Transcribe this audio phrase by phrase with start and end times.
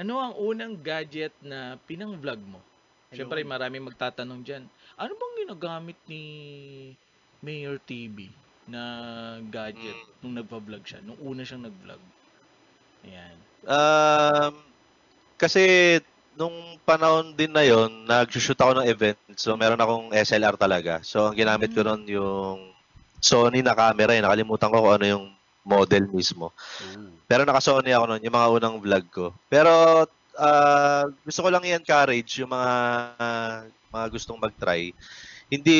[0.00, 2.60] ano ang unang gadget na pinang-vlog mo?
[3.12, 3.52] Siyempre, Ayun.
[3.52, 4.64] maraming magtatanong dyan.
[4.96, 6.22] Ano bang ginagamit ni
[7.44, 8.32] Mayor TV
[8.64, 8.80] na
[9.52, 10.08] gadget Mm.
[10.24, 11.04] nung nagpa-vlog siya?
[11.04, 12.00] Nung una siyang nag-vlog.
[13.04, 13.36] Ayan.
[13.66, 14.54] Um,
[15.36, 15.98] kasi
[16.32, 16.54] nung
[16.86, 19.18] panahon din na yon, nag-shoot ako ng event.
[19.36, 21.04] So meron akong SLR talaga.
[21.04, 22.58] So ang ginamit ko noon yung
[23.20, 24.16] Sony na camera.
[24.16, 24.24] Eh.
[24.24, 25.24] Nakalimutan ko kung ano yung
[25.62, 26.50] model mismo.
[27.28, 29.26] Pero naka-Sony ako noon, yung mga unang vlog ko.
[29.46, 30.04] Pero
[30.38, 32.70] ah, gusto ko lang i-encourage yung mga
[33.90, 34.94] mga gustong mag-try.
[35.50, 35.78] Hindi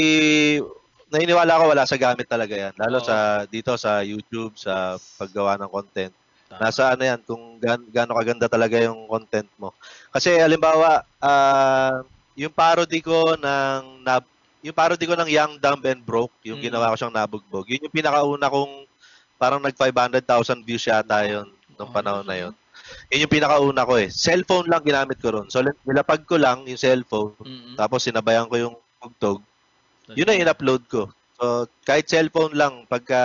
[1.11, 2.75] naniniwala ako wala sa gamit talaga yan.
[2.79, 3.07] Lalo Oo.
[3.07, 3.17] sa
[3.51, 6.15] dito sa YouTube, sa paggawa ng content.
[6.51, 6.59] Tama.
[6.67, 9.75] Nasa ano yan, kung gan gaano kaganda talaga yung content mo.
[10.11, 12.03] Kasi halimbawa, ah
[12.39, 14.23] yung parody ko ng nab
[14.61, 16.69] yung parody ko ng Young, Dumb and Broke, yung Mm.
[16.69, 17.65] ginawa ko siyang nabugbog.
[17.65, 18.90] Yun yung pinakauna kong
[19.41, 20.21] parang nag 500,000
[20.61, 22.53] views yata yun nung Oh, panahon na yun.
[23.09, 24.13] Yun yung pinakauna ko eh.
[24.13, 25.49] Cellphone lang ginamit ko ron.
[25.49, 27.75] So nilapag ko lang yung cellphone, Mm-mm.
[27.75, 29.41] tapos sinabayan ko yung tugtog.
[30.13, 31.09] Yun na in-upload ko.
[31.35, 33.21] So kahit cellphone lang pagka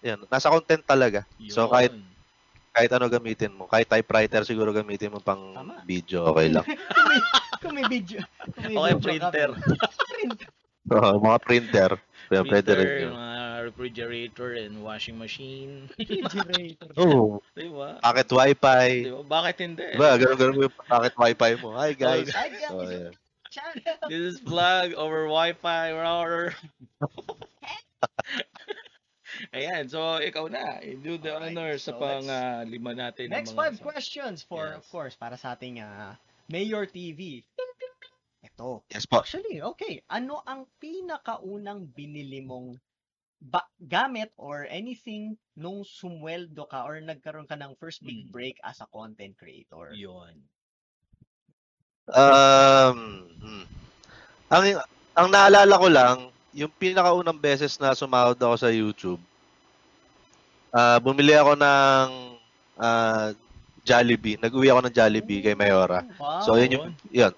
[0.00, 1.24] yan, nasa content talaga.
[1.48, 1.70] So Yun.
[1.70, 1.92] kahit
[2.72, 5.84] kahit ano gamitin mo, kahit typewriter siguro gamitin mo pang Tama.
[5.84, 6.64] video, okay lang.
[7.62, 8.18] Kung may video.
[8.50, 9.48] Kung may Okay, video printer.
[10.12, 10.48] printer.
[10.90, 11.90] Oo, mga printer,
[12.26, 13.14] rin Printer, yun.
[13.14, 13.31] mga
[13.64, 15.88] refrigerator and washing machine.
[15.98, 16.88] Refrigerator.
[16.96, 17.98] Oo, Di ba?
[18.00, 18.86] pocket wifi.
[19.06, 19.22] Di ba?
[19.42, 19.86] Bakit hindi?
[19.94, 21.68] Diba, ganun ganun mo yung pocket wifi mo.
[21.76, 22.28] Hi guys.
[22.32, 22.70] Ay, guys.
[22.70, 23.12] Oh, yeah.
[24.08, 26.56] This is vlog over Wi-Fi router.
[29.52, 30.80] Ayan, so ikaw na.
[30.80, 33.28] Do the Alright, honor sa so pang let's- ah, lima natin.
[33.28, 34.76] Next mga five sa- questions for, Yes.
[34.80, 36.16] of course, para sa ating ah,
[36.48, 37.44] Mayor TV.
[38.40, 38.84] Ito.
[38.88, 39.20] Yes po.
[39.20, 40.00] Actually, okay.
[40.08, 42.76] Ano ang pinakaunang binili mong
[43.42, 48.30] ba- gamit or anything nung sumweldo ka or nagkaroon ka ng first big Mm.
[48.30, 49.90] break as a content creator?
[49.90, 50.38] Yun.
[52.10, 52.98] Um,
[53.38, 53.64] hmm.
[54.50, 54.64] ang
[55.14, 56.16] ang naalala ko lang,
[56.50, 59.22] yung pinakaunang beses na sumahod ako sa YouTube,
[60.74, 62.08] ah bumili ako ng
[62.82, 63.30] ah,
[63.82, 64.38] Jollibee.
[64.38, 66.06] Nag-uwi ako ng Jollibee kay Mayora.
[66.18, 66.42] Wow.
[66.46, 67.34] So, yun yung, yun.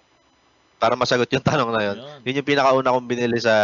[0.84, 1.97] Para masagot yung tanong na yun.
[1.97, 2.21] Yun.
[2.28, 3.56] Yun yung pinakauna kong binili sa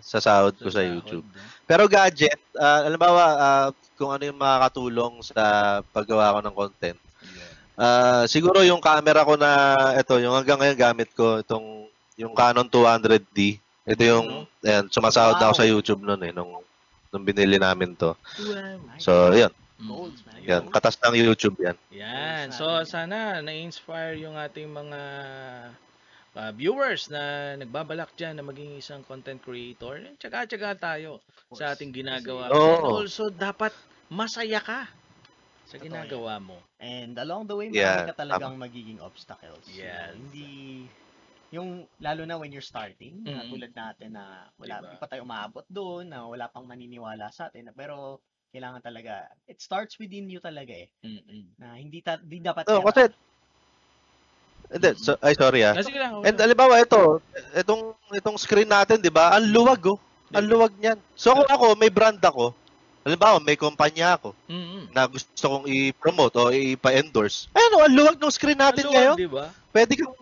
[0.00, 1.28] sa sahod ko sa YouTube.
[1.68, 3.68] Pero gadget, uh, alambawa, ah,
[4.00, 5.44] kung ano yung makakatulong sa
[5.92, 6.98] paggawa ko ng content.
[7.76, 9.50] Ah, siguro yung camera ko na
[10.00, 13.60] ito, yung hanggang ngayon gamit ko, itong yung Canon 200D.
[13.84, 16.64] Ito yung ayan, sumasahod na ako sa YouTube noon eh nung
[17.12, 18.16] nung binili namin to.
[18.96, 19.52] So, yun.
[19.76, 20.08] Mm.
[20.08, 20.40] Man.
[20.42, 21.76] Yan, katas ng YouTube yan.
[21.90, 22.54] Yan.
[22.54, 25.00] So, sana na-inspire yung ating mga
[26.36, 30.00] ah, viewers na nagbabalak dyan na maging isang content creator.
[30.20, 31.20] Tsaga-tsaga tayo
[31.52, 32.56] sa ating ginagawa.
[32.60, 33.76] And also, dapat
[34.12, 34.88] masaya ka
[35.64, 36.66] sa Totoo ginagawa mo.
[36.82, 39.66] And along the way, Yeah, marami ka talagang magiging obstacles.
[39.66, 40.16] Yes.
[40.16, 40.90] Hindi,
[41.54, 43.48] yung, lalo na when you're starting, na Mm.
[43.48, 44.88] tulad natin na wala, Diba?
[44.88, 48.22] di pa tayo umaabot doon, na wala pang maniniwala sa atin, pero
[48.54, 51.54] kailangan talaga, it starts within you talaga eh, Mm-mm.
[51.60, 52.92] na hindi, ta, di dapat pera.
[52.92, 53.12] kasi
[54.72, 55.72] hindi, so, ay sorry ah.
[55.72, 56.24] Ah, sige lang.
[56.24, 57.20] And halimbawa ito,
[57.52, 59.36] itong itong screen natin, 'di ba?
[59.36, 59.98] Ang luwag oh.
[60.32, 60.96] Ang luwag niyan.
[61.12, 62.56] So kung ako may brand ako,
[63.04, 64.88] halimbawa may kumpanya ako Mm-mm.
[64.90, 67.52] na gusto kong i-promote o ipa-endorse.
[67.52, 69.16] Ano, ang luwag ng screen natin Ano, ngayon.
[69.20, 69.52] Di ba?
[69.68, 70.12] Pwede kang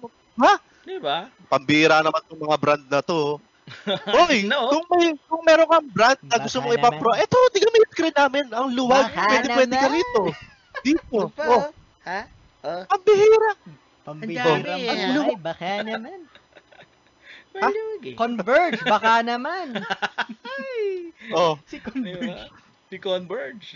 [0.43, 0.59] ha?
[0.83, 1.31] Di ba?
[1.47, 3.39] Pambira naman ng mga brand na to.
[4.19, 4.66] Hoy, No.
[4.66, 8.16] kung may kung meron kang brand na gusto mong ipa-pro, eto, tingnan mo yung screen
[8.19, 8.44] namin.
[8.50, 9.06] Ang luwag.
[9.06, 9.94] Baka pwede, pwede ka naman.
[9.94, 10.21] rito.
[10.83, 11.19] Dito.
[11.39, 11.44] Pa?
[11.47, 11.65] Oh,
[12.03, 12.21] Ha?
[12.60, 12.89] pambihira.
[12.91, 13.60] Pambihirang
[14.09, 15.12] Ang dami, buhay, eh.
[15.12, 16.21] Ay, baka naman.
[17.55, 18.15] Maluwag eh.
[18.15, 19.75] Converge, baka naman.
[21.34, 22.27] Oh, Si Di Converge.
[22.31, 22.47] ba?
[22.89, 23.66] Si Converge.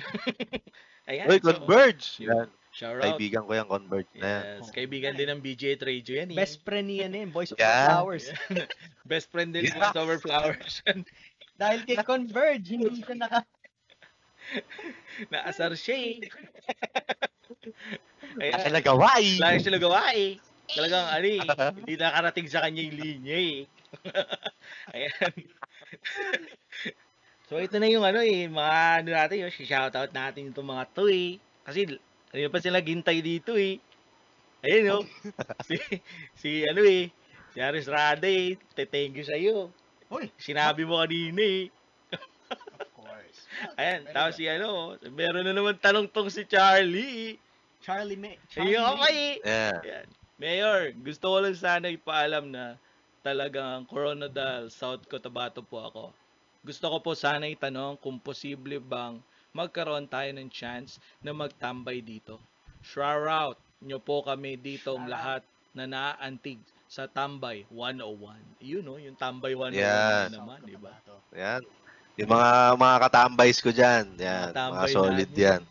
[1.11, 1.27] Ayan.
[1.29, 2.05] Hoy, so, Converge.
[2.23, 2.49] Yan.
[2.75, 3.03] Shout out.
[3.07, 4.45] Kaibigan ko yung Converge na yan.
[4.63, 4.71] Yes.
[4.75, 6.39] Kaibigan din ng BJ Radio yan eh.
[6.39, 7.87] Best friend niya eh, Voice of Yeah.
[7.95, 8.27] Flowers.
[9.11, 9.91] Best friend din Yeah.
[9.91, 10.01] yeah.
[10.01, 10.83] Over Flowers.
[11.55, 13.41] Dahil kay Converge, hindi siya naka...
[15.31, 16.17] Naasar siya eh.
[18.41, 18.73] Ay, Ayan.
[18.75, 19.35] nagawa eh.
[19.39, 20.39] Lagi sila gawa eh.
[20.75, 21.41] Talagang ano eh.
[21.79, 23.59] Hindi nakarating sa kanya yung linya eh.
[24.95, 25.33] Ayan.
[27.47, 28.51] so ito na yung ano eh.
[28.51, 31.39] Mga ano natin yung shoutout natin itong mga to eh.
[31.63, 31.87] Kasi
[32.35, 33.79] ano pa sila gintay dito eh.
[34.65, 35.05] Ayun oh.
[35.69, 35.77] si,
[36.35, 37.13] si ano eh.
[37.55, 38.59] Si Aris Rada eh.
[38.75, 39.71] Thank you sa'yo.
[40.11, 40.27] Uy.
[40.43, 41.71] Sinabi mo kanina eh.
[42.83, 43.47] Of course.
[43.79, 47.39] Ayan, tapos si ano, meron na naman tanong tong si Charlie.
[47.85, 48.37] Charlie May.
[48.49, 48.93] Charlie Ayun, May.
[48.97, 49.21] okay.
[49.45, 49.77] Yeah.
[49.85, 50.07] Ayan.
[50.35, 52.81] Mayor, gusto ko lang sana ipaalam na
[53.23, 56.05] talagang Coronadal, South Cotabato po ako.
[56.65, 59.21] Gusto ko po sana itanong kung posible bang
[59.53, 62.41] magkaroon tayo ng chance na magtambay dito.
[62.83, 64.57] Shout out nyo po kami
[65.05, 65.11] out.
[65.13, 65.43] lahat
[65.77, 66.59] na naaantig
[66.89, 68.65] sa Tambay 101.
[68.65, 70.29] Yun no, yung Tambay 101 Yan.
[70.33, 70.95] naman, di ba?
[71.37, 71.63] Yan.
[72.17, 74.05] Yung mga mga katambays ko dyan.
[74.17, 74.51] Yan.
[74.55, 75.45] Mga Mga solid natin.
[75.45, 75.63] yan.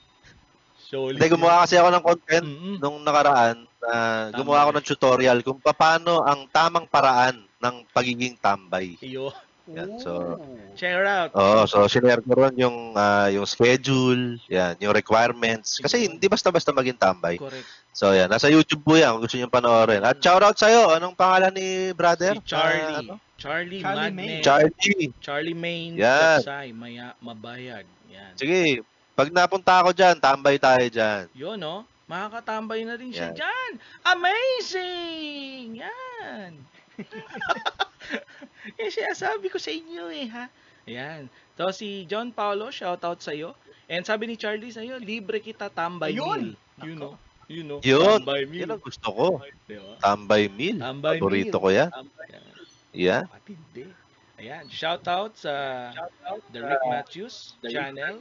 [0.83, 1.15] Solid.
[1.15, 2.75] Hindi, gumawa kasi ako ng content Mm-mm.
[2.83, 3.57] nung nakaraan.
[3.83, 8.95] na gumawa ako ng tutorial kung paano ang tamang paraan ng pagiging tambay.
[9.03, 9.31] Iyo.
[9.63, 10.35] Yan, so-.
[10.75, 11.31] Share out.
[11.39, 15.79] Oo, so sinare ko ron yung ah, yung schedule, yan, yung requirements.
[15.79, 17.39] Kasi hindi basta-basta maging tambay.
[17.39, 17.63] Correct.
[17.95, 20.03] So yan, nasa YouTube po yan kung gusto niyo panoorin.
[20.03, 22.35] At shout out sa'yo, anong pangalan ni brother?
[22.43, 22.83] Si Charlie.
[22.83, 23.15] Ah, ano?
[23.39, 24.43] Charlie, Charlie Madness.
[24.43, 25.09] Charlie.
[25.23, 25.91] Charlie Main.
[25.95, 26.39] Yan.
[26.43, 26.67] Gatsay.
[26.75, 27.85] Maya, mabayad.
[28.11, 28.33] Yan.
[28.35, 28.83] Sige,
[29.13, 31.29] pag napunta ako dyan, tambay tayo dyan.
[31.37, 31.85] Yun, no?
[32.09, 33.37] Makakatambay na rin siya Yan.
[33.37, 33.71] dyan.
[34.03, 35.67] Amazing!
[35.79, 36.51] Yan.
[38.79, 40.45] Yan siya sabi ko sa inyo eh, ha?
[40.89, 41.31] Yan.
[41.55, 43.55] So, si John Paulo, shoutout sa'yo.
[43.87, 46.53] And sabi ni Charlie sa'yo, libre kita tambay Ayun!
[46.53, 46.83] meal.
[46.83, 47.13] You know?
[47.47, 47.79] You know?
[47.85, 48.23] Yun.
[48.25, 48.67] Tambay meal.
[48.67, 49.27] Yan ang gusto ko.
[49.69, 49.93] Diba?
[50.01, 50.77] Tambay meal.
[50.81, 51.63] Tambay Paborito meal.
[51.63, 51.89] ko yan.
[51.91, 52.27] Tambay.
[52.93, 53.23] Yan.
[53.29, 53.85] Matindi.
[54.43, 55.53] Ayan, shoutout sa
[56.51, 58.19] The Rick Matthews channel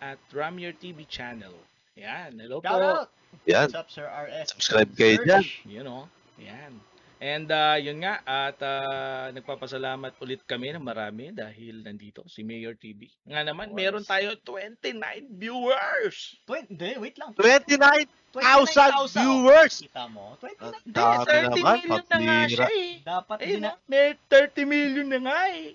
[0.00, 1.54] at Ramier TV channel.
[1.94, 2.78] Ayan, hello Shout po.
[2.78, 3.08] out!
[3.44, 3.68] Yan.
[3.68, 4.54] What's up, Sir RS?
[4.54, 5.44] Subscribe kayo dyan.
[5.66, 6.06] You know,
[6.38, 6.78] ayan.
[7.18, 12.78] And uh, yun nga, at uh, nagpapasalamat ulit kami ng marami dahil nandito si Mayor
[12.78, 13.10] TV.
[13.26, 14.94] Nga naman, meron tayo 29
[15.34, 16.38] viewers.
[16.46, 17.34] Twen- Hindi, wait lang.
[17.34, 19.18] 29,000 29,000.
[19.18, 19.74] viewers!
[19.82, 20.38] Kita mo?
[20.38, 20.62] 29.
[20.62, 22.90] Ang Hindi, dami 30 naman, million na nga siya eh.
[23.02, 25.66] Dapat Ayun din na, may 30 million na nga eh.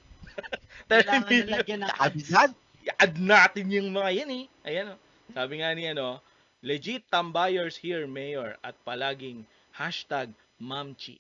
[0.88, 1.60] 30 kailangan na million.
[1.60, 2.30] lagyan ng Sabi ads.
[2.84, 4.46] I-add natin yung mga yan eh.
[4.68, 4.96] Ayan o.
[5.32, 6.20] Sabi nga ni ano,
[6.60, 11.18] legit tambayers here, Mayor, at palaging hashtag mamchi.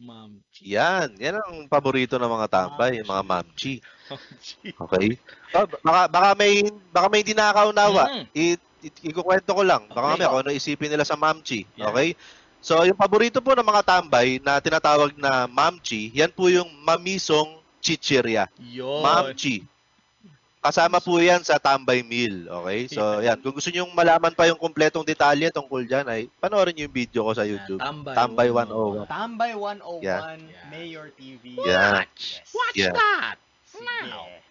[0.00, 0.64] Mamchi.
[0.64, 1.12] Yan.
[1.20, 3.84] Yan ang paborito ng mga tambay, yung mga mamchi.
[4.08, 4.72] Mamchi.
[4.72, 5.06] Okay?
[5.52, 8.04] So, baka, baka may baka may hindi nakakaunawa.
[8.08, 8.24] Mm.
[8.32, 8.68] I-
[9.04, 9.84] ikukwento ko lang.
[9.92, 10.12] Baka Okay.
[10.16, 11.68] mamaya kung ano isipin nila sa mamchi.
[11.76, 11.92] Yeah.
[11.92, 12.16] Okay?
[12.64, 17.60] So, yung paborito po ng mga tambay na tinatawag na mamchi, yan po yung mamisong
[17.80, 18.48] chichirya.
[18.56, 19.00] Yun.
[19.04, 19.64] Mamchi.
[20.60, 22.44] Kasama po yan sa tambay meal.
[22.44, 22.92] Okay?
[22.92, 23.40] So, yan.
[23.40, 27.24] Kung gusto nyo malaman pa yung kumpletong detalye tungkol dyan, ay panoorin nyo yung video
[27.24, 27.80] ko sa YouTube.
[27.80, 28.12] Tambay.
[28.12, 29.08] Tambay 101.
[29.08, 29.08] 101.
[29.08, 30.20] Tambay 101, Yeah.
[30.68, 31.56] Mayor TV.
[31.64, 32.04] Yeah.
[32.04, 32.44] Watch.
[32.44, 32.52] Yes.
[32.52, 32.92] Watch Yeah.
[32.92, 33.36] that.
[33.64, 34.04] Sige.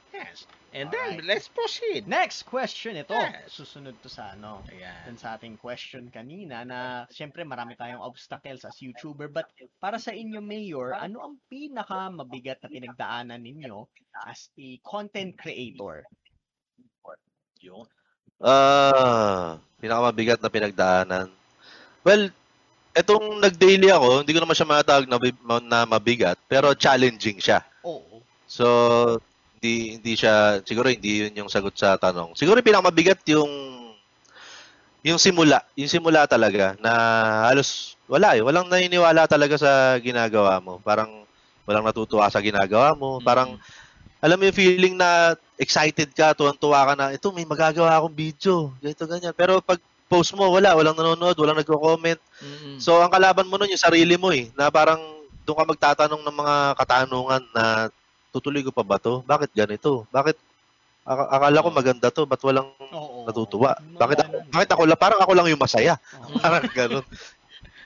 [0.10, 0.50] Yes.
[0.70, 1.22] And Alright.
[1.22, 2.06] then, let's proceed.
[2.06, 3.14] Next question ito.
[3.14, 3.50] Yes.
[3.50, 4.62] Susunod to sa ano.
[4.70, 5.14] Ayan.
[5.14, 9.50] Dun sa ating question kanina na syempre marami tayong obstacles as YouTuber but
[9.82, 13.86] para sa inyo Mayor, ano ang pinaka mabigat na pinagdaanan ninyo
[14.30, 16.06] as a content creator?
[17.60, 17.86] Yun.
[18.40, 21.28] Ah, pinakamabigat na pinagdaanan.
[22.08, 22.32] Well,
[22.96, 25.20] etong nag-daily ako, hindi ko naman siya matawag na,
[25.60, 27.60] na mabigat, pero challenging siya.
[27.84, 28.24] Oo.
[28.50, 28.66] So,
[29.60, 32.34] hindi hindi siya siguro hindi 'yun yung sagot sa tanong.
[32.40, 33.52] Siguro pinakamabigat yung
[35.04, 36.92] yung simula, yung simula talaga na
[37.52, 40.80] halos wala eh, walang naniniwala talaga sa ginagawa mo.
[40.80, 41.28] Parang
[41.68, 43.22] walang natutuwa sa ginagawa mo.
[43.22, 43.60] Parang
[44.20, 48.72] alam mo yung feeling na excited ka, tuwang-tuwa ka na, ito may magagawa akong video,
[48.80, 49.36] ganito ganyan.
[49.36, 49.80] Pero pag
[50.10, 52.18] post mo, wala, walang nanonood, walang nagko-comment.
[52.42, 52.82] Mm-mm.
[52.82, 54.98] So, ang kalaban mo nun, yung sarili mo eh, na parang
[55.46, 57.64] doon ka magtatanong ng mga katanungan na
[58.30, 59.22] tutuloy ko pa ba to?
[59.24, 60.06] Bakit ganito?
[60.10, 60.38] Bakit
[61.10, 63.26] Ak- akala ko maganda to, ba't walang Oo.
[63.26, 63.74] natutuwa?
[63.98, 65.98] Bakit ako, bakit ako lang, parang ako lang yung masaya.
[66.22, 66.38] Oo.
[66.44, 67.06] Parang ganun.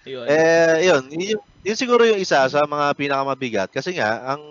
[0.04, 0.28] Yun.
[0.28, 3.72] Eh, yun, yun, yun siguro yung isa sa mga pinakamabigat.
[3.72, 4.44] Kasi nga, ang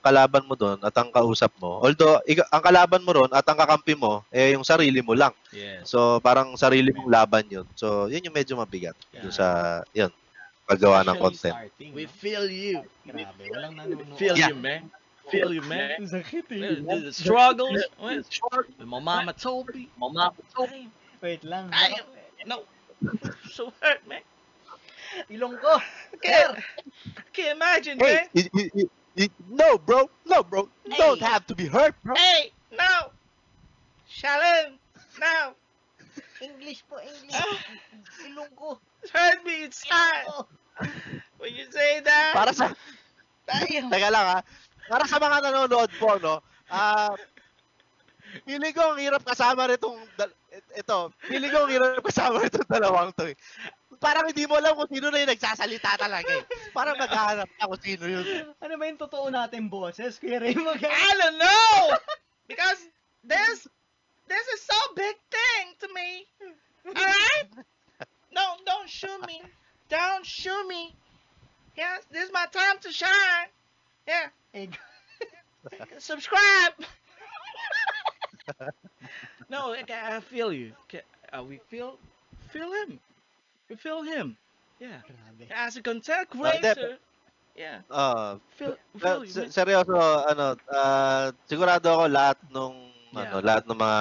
[0.00, 3.56] kalaban mo doon at ang kausap mo, although iga- ang kalaban mo ron at ang
[3.56, 5.36] kakampi mo, eh yung sarili mo lang.
[5.52, 5.84] yes.
[5.84, 7.68] So, parang sarili mong laban yun.
[7.72, 8.96] So, yun yung medyo mabigat.
[9.12, 9.36] Yung Yeah.
[9.36, 9.46] sa,
[9.92, 10.08] yun,
[10.64, 11.54] paggawa ng Especially content.
[11.60, 12.12] starting, We no?
[12.14, 12.76] feel you.
[13.04, 14.16] Grabe, walang nanonood.
[14.16, 14.48] Feel Yeah.
[14.48, 14.88] you, man.
[15.30, 16.00] Feel you, man.
[16.02, 17.00] Sakit The, eh.
[17.00, 17.82] the struggles.
[18.00, 18.22] Well,
[18.84, 19.88] My mama told me.
[19.98, 20.88] My mama told me.
[21.22, 21.70] Wait lang.
[21.72, 21.94] Ay,
[22.46, 22.62] no.
[23.50, 24.20] So hurt, man.
[25.30, 25.78] Ilong ko.
[26.22, 26.58] Can't,
[27.32, 28.26] can't imagine, man.
[28.34, 30.10] Hey, you, you, you, you, no, bro.
[30.26, 30.68] No, bro.
[30.84, 31.26] You don't Hey.
[31.26, 32.14] have to be hurt, bro.
[32.16, 33.10] Hey, no.
[34.08, 34.74] Shalom.
[35.20, 35.54] No.
[36.42, 37.32] English po, English.
[37.32, 37.58] Ah.
[38.26, 38.78] Ilong ko.
[39.12, 40.26] Hurt me inside.
[40.26, 40.46] Ilong ko.
[41.38, 42.32] When you say that.
[42.34, 42.74] Para sa,
[43.46, 43.92] Damn.
[43.92, 44.42] Teka lang ha.
[44.88, 46.44] Para sa mga nanonood po, no?
[46.68, 47.12] Ah,
[48.44, 49.96] feeling ko ang hirap kasama nitong,
[50.76, 53.36] ito, feeling ko ang hirap kasama nitong dalawang to eh.
[54.02, 56.44] Parang hindi mo alam kung sino na yung nagsasalita talaga eh.
[56.76, 58.24] Parang naghahanap ka kung sino yun.
[58.60, 60.20] Ano ba yung totoo natin boses?
[60.20, 61.78] Kuya Ray, mag- I don't know.
[62.50, 62.80] Because
[63.24, 63.64] this,
[64.28, 66.10] this is so big thing to me.
[66.92, 67.48] All right?
[68.34, 69.40] No, don't shoot me.
[69.88, 70.92] Don't shoot me.
[71.76, 73.48] Yes, this is my time to shine.
[74.06, 74.28] Yeah.
[74.54, 74.68] Eh,
[75.98, 76.74] Subscribe.
[79.50, 80.72] no, I I feel you.
[81.32, 81.98] Uh, we feel,
[82.50, 83.00] feel him.
[83.70, 84.36] We feel him.
[84.80, 85.00] Yeah.
[85.50, 86.98] As a content creator.
[87.56, 87.80] Yeah.
[87.90, 93.46] Uh, Feel, Uh, feel you, seryoso, ano, ah, sigurado ako lahat nung ano, Yeah.
[93.46, 94.00] lahat ng mga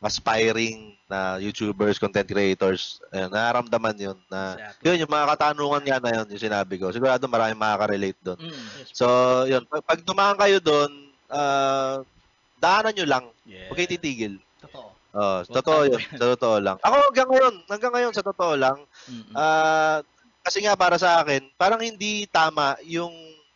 [0.00, 0.78] aspiring
[1.08, 4.84] na YouTubers, content creators, ayun, nararamdaman 'yun na Exactly.
[4.88, 6.88] yun yung mga katanungan nga na yun, yung sinabi ko.
[6.88, 8.38] Sigurado maraming makaka-relate doon.
[8.40, 8.52] Mm.
[8.52, 8.88] Yes.
[8.96, 9.06] So,
[9.44, 10.90] yun, pag, pag dumaan kayo doon,
[11.28, 12.00] ah,
[12.56, 13.24] daanan nyo lang.
[13.44, 13.68] Yeah.
[13.68, 14.34] Huwag kayo titigil.
[14.62, 14.88] Totoo.
[15.12, 16.00] Oh, Huwag totoo yun.
[16.16, 16.76] Sa totoo lang.
[16.80, 18.78] Ako hanggang ngayon, hanggang ngayon sa totoo lang,
[19.10, 19.34] Mm-mm.
[19.36, 20.00] Ah,
[20.42, 23.12] kasi nga para sa akin, parang hindi tama yung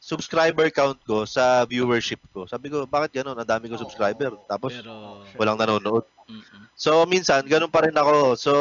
[0.06, 2.46] subscriber count ko sa viewership ko.
[2.46, 3.34] Sabi ko, bakit ganun?
[3.34, 4.38] Ang dami ko subscriber.
[4.46, 6.06] Tapos Pero, walang nanonood.
[6.30, 6.62] mm-mm.
[6.78, 8.38] So minsan, ganun pa rin ako.
[8.38, 8.52] So,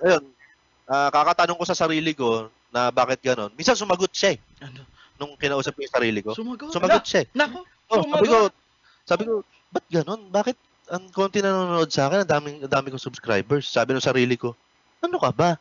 [0.00, 0.24] ayun,
[0.88, 3.52] ah, kakatanong ko sa sarili ko na bakit ganun.
[3.60, 4.80] Minsan sumagot siya eh, ano?
[5.20, 6.32] nung kinausap ko yung sarili ko.
[6.32, 6.72] Sumagot?
[6.72, 7.36] Sumagot siya eh.
[7.36, 7.60] Nako.
[7.92, 8.54] Oh, sabi ko, Sumagot?
[9.04, 9.34] sabi ko,
[9.68, 10.20] ba't ganun?
[10.32, 10.56] Bakit
[10.88, 13.68] ang konti nanonood sa akin, ang daming, ang dami kong subscribers?
[13.68, 14.56] Sabi ng sarili ko,
[15.04, 15.60] ano ka ba?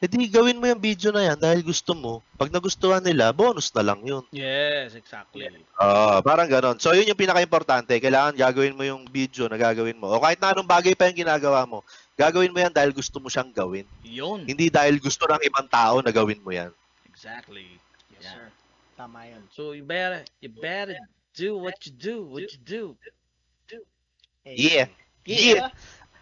[0.00, 2.24] E di gawin mo yung video na yan dahil gusto mo.
[2.40, 4.24] Pag nagustuhan nila, bonus na lang yun.
[4.32, 5.44] Yes, exactly.
[5.76, 6.80] Ah, parang ganon.
[6.80, 8.00] So, yun yung pinaka-importante.
[8.00, 10.08] Kailangan gagawin mo yung video na gagawin mo.
[10.08, 11.84] O kahit na anong bagay pa yung ginagawa mo,
[12.16, 13.84] gagawin mo yan dahil gusto mo siyang gawin.
[14.00, 14.48] Yun.
[14.48, 16.72] Hindi dahil gusto ng ibang tao na gawin mo yan.
[17.04, 17.76] Exactly.
[18.08, 18.32] Yes, Yeah.
[18.40, 18.46] sir.
[18.96, 19.44] Tama yun.
[19.52, 20.96] So you better, you better
[21.36, 22.96] do what you do, what you do.
[24.48, 24.88] Eh, Yeah.
[25.28, 25.68] Yeah.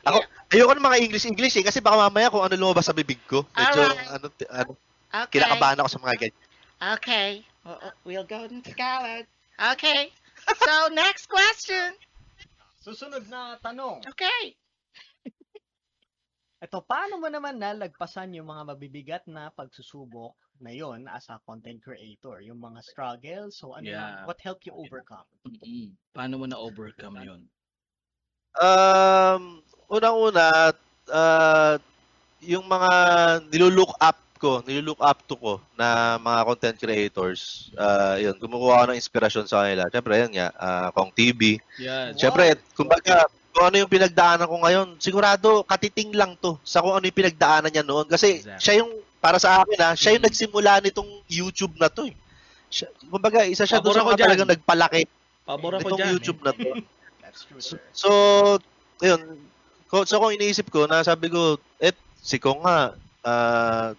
[0.08, 0.18] Ako,
[0.52, 3.44] ayoko ng mga English-English eh, kasi baka mamaya kung ano lumabas sa bibig ko.
[3.56, 4.08] Medyo, Alright.
[4.12, 4.72] ano, ano,
[5.08, 5.40] Okay.
[5.40, 6.44] kinakabahan ako sa mga ganyan.
[6.78, 7.30] Okay.
[7.64, 9.24] Uh, uh, we'll go into Tagalog.
[9.58, 10.12] Okay.
[10.60, 11.96] So next question.
[12.84, 14.04] Susunod na tanong.
[14.04, 14.54] Okay.
[16.64, 21.78] Ito, paano mo naman nalagpasan yung mga mabibigat na pagsusubok na yon as a content
[21.82, 22.42] creator?
[22.42, 24.26] Yung mga struggles, so ano, Yeah.
[24.26, 25.26] what helped you overcome?
[25.46, 27.42] mm Paano mo na overcome 'yon?
[28.58, 30.72] Um, unang-una,
[31.08, 31.74] uh,
[32.40, 32.90] yung mga
[33.50, 38.86] nilulook up ko, nilulook up to ko na mga content creators, uh, yun, kumukuha ako
[38.94, 39.90] ng inspirasyon sa kanila.
[39.90, 41.58] Siyempre, yan nga, uh, Kong TV.
[41.80, 42.14] Yeah.
[42.14, 47.02] Siyempre, kumbaga, kung ano yung pinagdaanan ko ngayon, sigurado katiting lang to sa kung ano
[47.02, 48.06] yung pinagdaanan niya noon.
[48.06, 48.62] Kasi Exactly.
[48.62, 52.14] siya yung, para sa akin ha, siya yung nagsimula nitong YouTube na to eh.
[52.70, 54.26] Siya, kumbaga, isa siya doon sa mga dyan.
[54.30, 55.02] talagang nagpalaki
[55.42, 56.12] Pabor ako nitong diyan.
[56.14, 56.70] YouTube na to.
[57.24, 58.10] That's true, So, so
[59.02, 59.50] yun.
[59.88, 62.92] Ko, so kung iniisip ko, na sabi ko, eh, si Kong nga,
[63.24, 63.90] ah,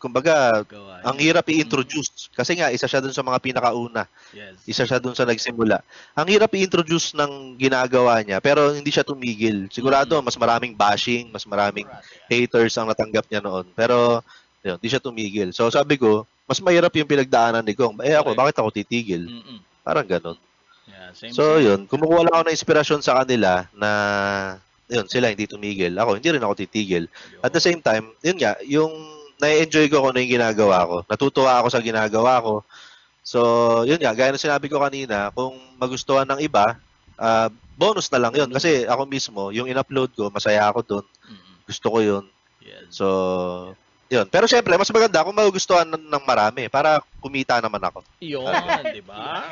[0.00, 0.64] kumbaga,
[1.04, 2.32] ang hirap i-introduce.
[2.32, 4.08] Kasi nga, isa siya dun sa mga pinakauna.
[4.32, 4.56] Yes.
[4.64, 5.84] Isa siya dun sa nagsimula.
[6.16, 9.68] Ang hirap i-introduce ng ginagawa niya, pero hindi siya tumigil.
[9.68, 10.24] Sigurado, Mm.
[10.24, 11.84] mas maraming bashing, mas maraming
[12.32, 13.68] haters ang natanggap niya noon.
[13.76, 14.24] Pero,
[14.64, 15.52] yun, hindi siya tumigil.
[15.52, 18.00] So, sabi ko, mas mahirap yung pinagdaanan ni Kong.
[18.02, 19.28] Eh ako, bakit ako titigil?
[19.28, 19.60] Mm-mm.
[19.84, 20.38] Parang ganun.
[20.88, 21.36] Yeah, same.
[21.36, 21.64] So, same.
[21.68, 23.90] yun, kumukuha lang ako ng inspirasyon sa kanila na,
[24.90, 25.94] yun, sila hindi tumigil.
[25.94, 27.06] Ako, hindi rin ako titigil.
[27.40, 28.90] At the same time, yun nga, yung
[29.40, 30.96] na-enjoy ko kung ano yung ginagawa ko.
[31.06, 32.66] Natutuwa ako sa ginagawa ko.
[33.22, 33.40] So,
[33.86, 36.76] yun nga, gaya ng sinabi ko kanina, kung magustuhan ng iba,
[37.16, 38.50] ah, bonus na lang yun.
[38.52, 41.06] Kasi ako mismo, yung in-upload ko, masaya ako doon.
[41.64, 42.24] Gusto ko yun.
[42.90, 43.06] So,
[44.10, 44.26] yun.
[44.26, 48.02] Pero syempre, mas maganda kung magugustuhan ng, ng marami para kumita naman ako.
[48.18, 48.50] Yun,
[48.90, 49.46] di ba?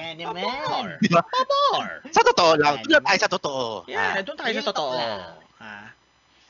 [1.23, 2.03] Pabor.
[2.11, 2.83] Sa totoo lang.
[2.83, 3.67] Doon lang tayo sa totoo.
[3.87, 4.93] Yeah, doon tayo sa totoo.
[4.99, 5.39] lang.
[5.59, 5.75] Ha?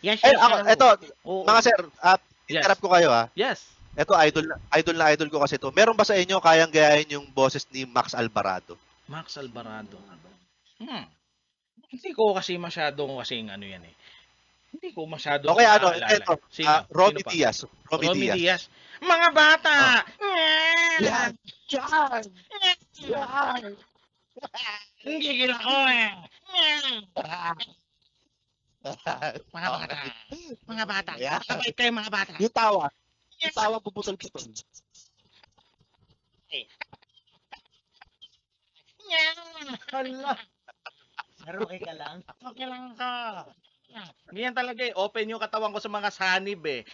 [0.01, 0.73] Yes, Eh, yes, ako, yes.
[0.73, 0.87] eto,
[1.23, 1.43] Oo.
[1.45, 2.65] mga sir, uh, Yes.
[2.65, 3.29] interrupt ko kayo ha.
[3.37, 3.61] Yes.
[3.93, 5.69] Ito, idol, na- idol na idol ko kasi to.
[5.69, 8.79] Meron ba sa inyo kayang gayahin yung boses ni Max Alvarado?
[9.05, 10.01] Max Alvarado.
[10.81, 11.05] Hmm.
[11.89, 13.95] Hindi ko kasi masyadong kasing ano yan eh.
[14.79, 16.15] Hindi ko masyadong Okay, ano, naalala.
[16.15, 16.71] ito, Sino?
[16.71, 17.31] ah, Romy Sino pa?
[17.35, 17.59] Diaz.
[17.91, 18.39] Romy, Romy Diaz.
[18.39, 18.63] Diaz.
[19.03, 19.75] Mga bata!
[21.03, 21.31] Yan.
[25.03, 26.11] Gigil ako eh.
[29.51, 29.97] Mga bata.
[30.71, 31.13] Mga bata.
[31.19, 31.43] Yan.
[31.43, 32.31] Kapait kayo mga bata.
[32.39, 32.87] yung tawa.
[33.43, 34.47] Yung tawa puputol-putol.
[39.91, 40.39] Hala.
[41.43, 42.23] Pero okay ka lang.
[42.47, 43.43] Okay lang ka.
[44.29, 44.93] Ganyan talaga eh.
[44.93, 46.85] Open yung katawan ko sa mga sanib eh.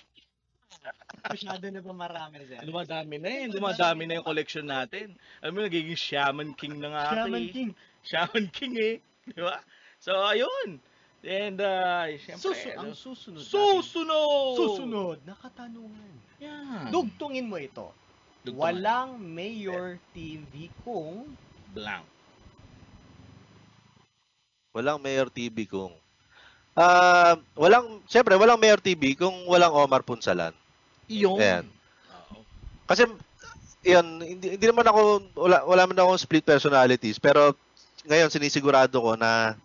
[1.24, 2.60] Masyado na ba marami, sir?
[2.62, 3.44] Dumadami na eh.
[3.50, 5.16] Dumadami na yung collection natin.
[5.40, 7.52] Alam mo, nagiging Shaman King na nga ako Shaman eh.
[7.52, 7.70] King.
[8.04, 8.94] Shaman King eh.
[9.24, 9.58] Di ba?
[9.98, 10.78] So, ayun.
[11.24, 13.40] And, uh, syempre, Susu ang ano, susunod.
[13.40, 13.56] natin.
[13.56, 14.54] susunod!
[14.60, 16.12] Susunod na katanungan.
[16.44, 16.92] Yan.
[16.92, 17.88] Dugtungin mo ito.
[18.44, 18.60] Dugtungan.
[18.60, 21.32] Walang Mayor TV kung
[21.72, 22.04] Blank.
[24.76, 25.96] Walang Mayor TV kung...
[26.74, 30.50] Ah, walang, syempre, walang Mayor TV kung walang Omar Punsalan.
[31.06, 31.38] Yun.
[31.38, 31.64] Ayan.
[32.90, 33.06] Kasi,
[33.86, 35.00] yun, hindi, hindi naman ako,
[35.38, 37.54] wala, wala man akong split personalities, pero
[38.04, 39.56] ngayon sinisigurado ko na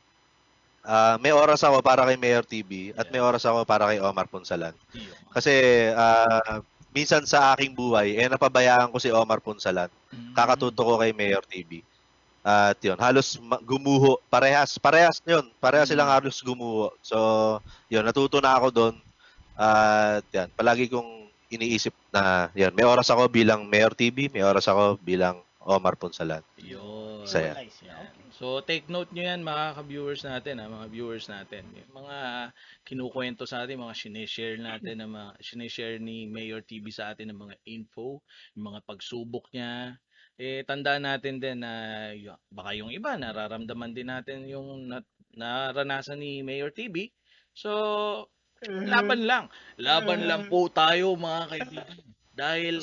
[0.83, 4.27] ah, may oras ako para kay Mayor TV at may oras ako para kay Omar
[4.27, 4.75] Punsalan.
[5.33, 5.53] Kasi
[5.95, 6.61] ah,
[6.95, 9.91] minsan sa aking buhay, eh napabayaan ko si Omar Punsalan.
[10.11, 10.33] Mm.
[10.35, 11.83] Kakatuto ko kay Mayor TV.
[12.39, 13.35] At yun, halos
[13.67, 14.17] gumuho.
[14.31, 15.51] Parehas, parehas yun.
[15.59, 16.95] Parehas silang halos gumuho.
[17.03, 17.17] So,
[17.91, 18.95] yun, natuto na ako doon.
[19.59, 24.69] At yan, palagi kong iniisip na, yan, may oras ako bilang Mayor TV, may oras
[24.69, 26.45] ako bilang Omar Punsalan.
[26.61, 27.27] Yun.
[27.27, 27.57] Saya.
[27.57, 27.83] Nice.
[27.83, 28.07] Yan.
[28.39, 31.67] So take note nyo yan mga ka-viewers natin, ha, mga viewers natin.
[31.75, 32.17] Yung mga
[32.87, 37.39] kinukwento sa atin, mga sineshare natin, ng mga sineshare ni Mayor TV sa atin ng
[37.43, 38.23] mga info,
[38.55, 39.99] yung mga pagsubok niya.
[40.39, 41.73] Eh, tandaan natin din na
[42.15, 45.03] y- baka yung iba, nararamdaman din natin yung na,
[45.35, 47.11] naranasan ni Mayor TV.
[47.51, 48.31] So,
[48.63, 49.51] laban lang.
[49.75, 51.97] Laban lang po tayo mga kaibigan.
[52.31, 52.79] Dahil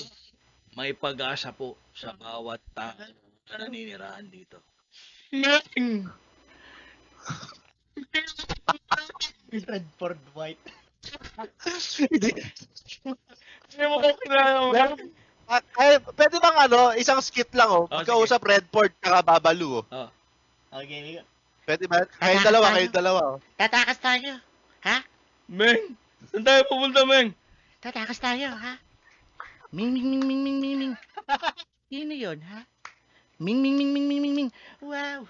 [0.77, 2.93] may pag-asa po sa bawat tao
[3.49, 4.61] na naninirahan dito.
[9.49, 10.61] Redford White.
[13.73, 14.93] Hindi mo ko kinala Ah,
[15.49, 17.87] ay, pwede bang ano, isang skit lang oh.
[17.87, 20.09] Oh, Magkausap Redford kaka Babalu oh.
[20.75, 21.23] Okay.
[21.67, 22.07] Pwede ba?
[22.23, 23.39] Kayong dalawa, kayong dalawa oh.
[23.59, 24.39] Tatakas tayo.
[24.87, 25.03] Ha?
[25.47, 25.99] Meng!
[26.31, 27.31] Saan tayo pupunta, Meng?
[27.79, 28.83] Tatakas tayo, ha?
[29.71, 30.95] Ming, ming, ming, ming, ming, ming, ming.
[31.91, 32.67] Sino yun, ha?
[33.39, 34.51] Ming, ming, ming, ming, ming, ming, ming.
[34.83, 35.27] Wow.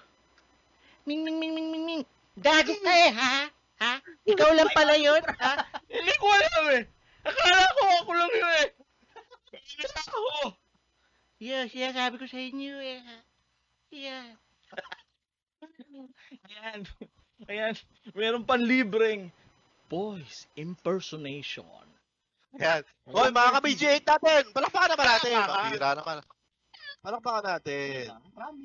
[1.05, 2.03] Ming, ming, ming, ming, ming, ming.
[2.37, 3.49] Gago ka eh, ha?
[3.77, 3.93] Ha?
[4.25, 5.53] Ikaw lang pala yun, ha?
[5.89, 6.83] Hindi ko alam eh.
[7.25, 8.67] Akala ko ako lang yun eh.
[9.67, 10.55] Akala ko.
[11.37, 13.03] Yeah, sinasabi ko sa inyo eh?
[13.91, 14.39] Yeah.
[16.47, 16.79] Ayan.
[17.45, 17.73] Ayan.
[18.15, 19.29] Meron pang libreng
[19.91, 21.85] voice impersonation.
[22.57, 22.81] Yan.
[23.05, 24.43] Hoy, mga ka-BG8 natin!
[24.55, 25.35] Palakpakan naman natin!
[25.45, 26.17] Pabira naman.
[27.05, 28.03] Palakpakan natin.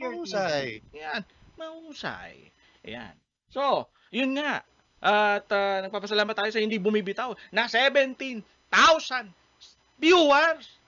[0.01, 0.81] Mahusay.
[0.97, 1.23] Ayan.
[1.61, 2.35] Mahusay.
[2.89, 3.15] Ayan.
[3.53, 4.65] So, yun nga.
[5.03, 8.41] At ah, nagpapasalamat tayo sa hindi bumibitaw na 17,000
[10.01, 10.82] viewers.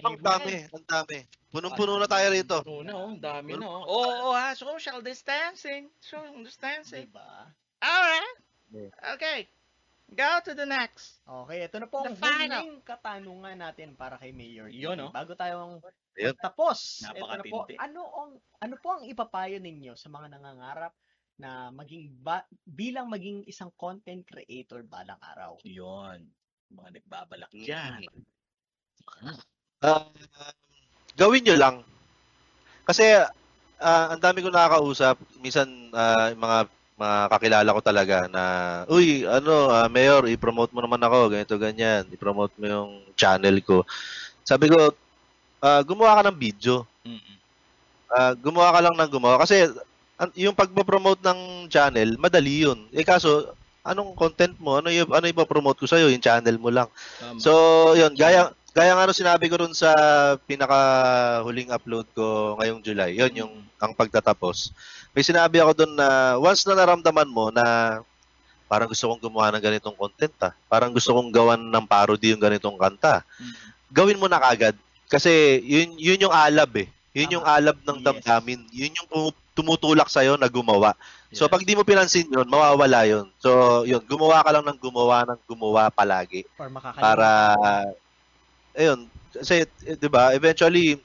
[0.00, 1.18] Ang dami, ang dami.
[1.52, 2.56] Punong-puno na tayo rito.
[2.64, 3.68] Oo na, oh, ang dami na.
[3.68, 3.84] oh.
[3.84, 5.92] Oo, oh, ha, social distancing.
[6.00, 7.12] Social distancing.
[7.12, 7.52] Diba?
[7.84, 8.38] Alright.
[9.18, 9.52] Okay.
[10.12, 11.20] Go to the next.
[11.24, 14.68] Okay, ito na po ang huling katanungan natin para kay Mayor.
[14.68, 15.10] Yun, oh.
[15.12, 15.80] Bago tayong
[16.16, 16.36] Ayun.
[16.36, 17.64] tapos, ito na po.
[17.80, 20.92] Ano ang ano po ang ipapayo ninyo sa mga nangangarap
[21.40, 25.56] na maging ba, bilang maging isang content creator balang araw?
[25.64, 26.28] Yun.
[26.72, 28.04] Mga nagbabalak dyan.
[29.82, 30.06] Ah,
[31.18, 31.76] gawin nyo lang.
[32.86, 33.02] Kasi
[33.82, 35.66] ah, ang dami ko nakakausap, minsan
[36.32, 38.44] yung mga mga kakilala ko talaga na,
[38.86, 42.06] uy, ano, ah, Mayor, i-promote mo naman ako, ganito, ganyan.
[42.14, 43.82] I-promote mo yung channel ko.
[44.46, 44.94] Sabi ko,
[45.66, 46.86] ah, gumawa ka ng video.
[47.02, 47.36] Mm-mm.
[48.06, 49.42] Ah, gumawa ka lang ng gumawa.
[49.42, 49.66] Kasi
[50.38, 52.86] yung pagpo-promote ng channel, madali yun.
[52.94, 53.50] Eh kaso,
[53.82, 54.78] anong content mo?
[54.78, 56.06] Ano yung, ano ipopromote ko sa'yo?
[56.12, 56.86] Yung channel mo lang.
[57.18, 57.42] Tama.
[57.42, 57.50] So,
[57.98, 59.92] yun, gaya gaya nga nung sinabi ko rin sa
[60.48, 60.78] pinaka
[61.44, 63.12] huling upload ko ngayong July.
[63.12, 64.72] Yun yung ang pagtatapos.
[65.12, 66.08] May sinabi ako doon na
[66.40, 68.00] once na naramdaman mo na
[68.66, 70.52] parang gusto kong gumawa ng ganitong content ah.
[70.66, 73.20] Parang gusto kong gawan ng parody yung ganitong kanta.
[73.36, 73.68] Mm-mm.
[73.92, 74.72] Gawin mo na kagad.
[75.04, 76.88] Kasi yun, yun yung alab eh.
[77.12, 78.04] Yun yung alab ng Yes.
[78.08, 78.60] damdamin.
[78.72, 80.96] Yun yung tumu- tumutulak sa'yo na gumawa.
[81.28, 83.28] So pag di mo pinansin yun, mawawala yun.
[83.36, 87.00] So yun, gumawa ka lang ng gumawa ng gumawa palagi makakalimutan?
[87.04, 87.30] para
[88.76, 91.00] ayun kasi eh, 'di ba eventually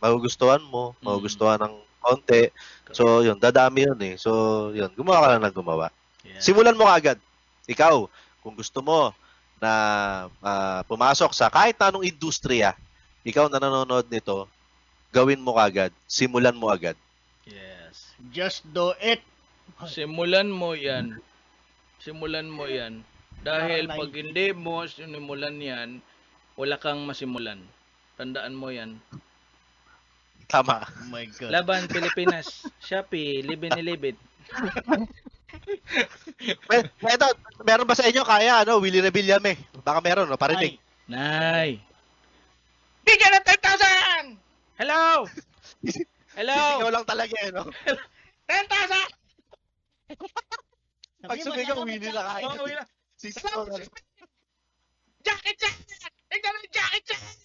[0.00, 1.04] magugustuhan mo Mm.
[1.04, 2.52] magugustuhan ng konti
[2.92, 4.30] so yun dadami yun eh so
[4.76, 5.88] yun gumawa ka lang ng gumawa
[6.24, 6.40] Yeah.
[6.40, 7.20] simulan mo agad
[7.68, 8.08] ikaw
[8.44, 9.12] kung gusto mo
[9.60, 9.72] na
[10.44, 12.76] ah, pumasok sa kahit anong industriya
[13.24, 14.48] ikaw na nanonood nito
[15.12, 16.96] gawin mo agad simulan mo agad
[17.44, 18.16] Yes.
[18.32, 19.20] Just do it.
[19.84, 21.20] Simulan mo yan.
[22.04, 23.04] Simulan mo yan.
[23.44, 25.90] Dahil pag hindi mo sinimulan yan,
[26.54, 27.60] wala kang masimulan.
[28.14, 28.98] Tandaan mo yan.
[30.46, 31.50] tama Oh my God.
[31.50, 32.68] Laban Pilipinas.
[32.78, 34.16] Shopee, libin ni libit.
[36.68, 37.26] Well, eto,
[37.64, 41.70] meron ba sa inyo kaya ano Willie Revillame baka meron no parinig Ay, Nay.
[43.04, 44.80] Bigyan ng 10,000!
[44.80, 45.28] Hello!
[46.32, 46.56] Hello!
[46.56, 47.68] Sisigaw lang talaga eh, no?
[48.48, 50.16] 10,000!
[51.28, 52.44] Pag sumigaw, "Ano, Willie lang kaya.
[52.48, 52.84] Oh, wala.
[53.20, 53.84] Sisigaw lang.
[55.20, 55.76] Jackie Chan!
[55.84, 57.36] Tignan mo yung Jackie Chan!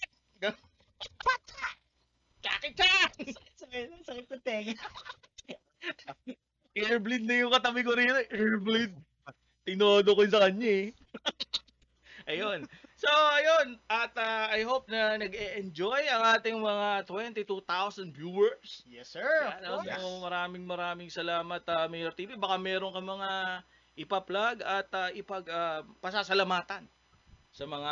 [2.40, 3.12] Jackie Chan!
[3.60, 4.88] Sakit, sakit na tenga.
[6.74, 8.14] Airbleed na yung katabi ko rin.
[8.32, 8.96] Airbleed.
[9.68, 10.88] Tinodo ko yun sa kanya eh.
[12.30, 12.66] Ayun.
[12.96, 13.78] So, ayun.
[13.90, 18.86] At ah, I hope na nag-enjoy ang ating mga 22,000 viewers.
[18.86, 19.26] Yes, sir.
[19.26, 19.98] Yan, Of course.
[19.98, 22.38] So, maraming maraming salamat, ah, Mayor TV.
[22.38, 23.30] Baka meron ka mga
[24.00, 26.88] ipa-plug at ah, ipag ah, pasasalamatan
[27.52, 27.92] sa mga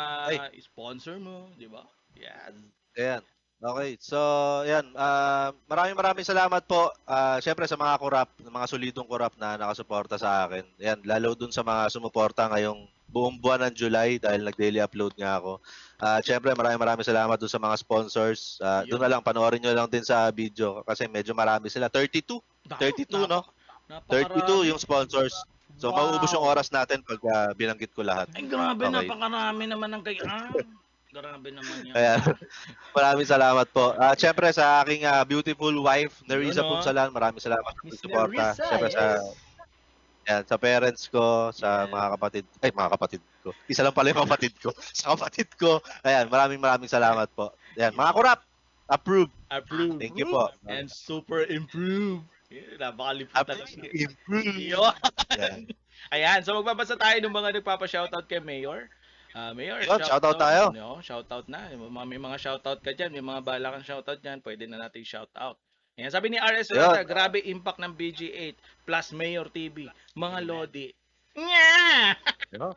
[0.62, 1.84] sponsor mo, di ba?
[2.14, 2.54] Yes.
[2.98, 3.22] Ayan.
[3.58, 3.98] Okay.
[3.98, 4.18] So,
[4.62, 4.94] yan.
[4.94, 6.94] ah, maraming maraming salamat po.
[7.02, 10.62] Ah, Siyempre sa mga kurap, mga solidong kurap na nakasuporta sa akin.
[10.78, 11.02] Yan.
[11.02, 15.58] Lalo dun sa mga sumuporta ngayong buong buwan ng July dahil nag-daily upload nga ako.
[15.98, 18.62] Ah, Siyempre, maraming maraming salamat dun sa mga sponsors.
[18.62, 21.90] Ah, doon na lang, panoorin nyo lang din sa video kasi medyo marami sila.
[21.90, 22.38] 32.
[22.78, 23.42] 32, no?
[24.06, 25.34] 32 yung sponsors.
[25.78, 26.10] So, Wow.
[26.12, 28.26] mauubos yung oras natin pag ah, binanggit ko lahat.
[28.34, 29.06] Ay, grabe, Okay.
[29.06, 30.18] napakarami naman ng kay...
[30.26, 30.50] Ah,
[31.08, 31.94] grabe naman yan.
[32.98, 33.94] Maraming salamat po.
[33.94, 36.70] At syempre sa aking ah, beautiful wife, Nerissa Yun, oh.
[36.76, 38.44] Punsalan, maraming salamat sa suporta.
[38.52, 39.04] Nerissa, Syempre sa
[40.28, 41.92] yan, sa parents ko, sa Yes.
[41.96, 43.50] mga kapatid, ay mga kapatid ko.
[43.64, 44.68] Isa lang pala yung kapatid ko.
[44.98, 45.80] Sa kapatid ko.
[46.04, 47.48] Ayan, maraming maraming salamat po.
[47.80, 48.40] Ayan, mga kurap,
[48.92, 49.32] approve.
[49.48, 49.96] Approve.
[49.96, 50.52] Thank you po.
[50.68, 52.28] And super improve.
[52.48, 53.68] Yeah, napakalipot talaga.
[54.32, 55.68] Yun.
[56.14, 56.40] Ayan.
[56.40, 58.88] So magbabasa tayo ng mga nagpapa-shoutout kay Mayor.
[59.36, 60.72] Ah, Mayor, Yun, shoutout tayo.
[60.72, 61.68] No, shoutout na.
[61.76, 65.60] May mga, shoutout ka dyan, may mga bala kang shoutout dyan, pwede na natin shoutout.
[66.00, 66.72] Ayan, sabi ni RS.
[66.72, 68.56] Rata, grabe impact ng BG8
[68.88, 69.84] plus Mayor TV.
[70.16, 70.88] Mga Lodi.
[71.36, 72.16] Nya!
[72.56, 72.72] Yun.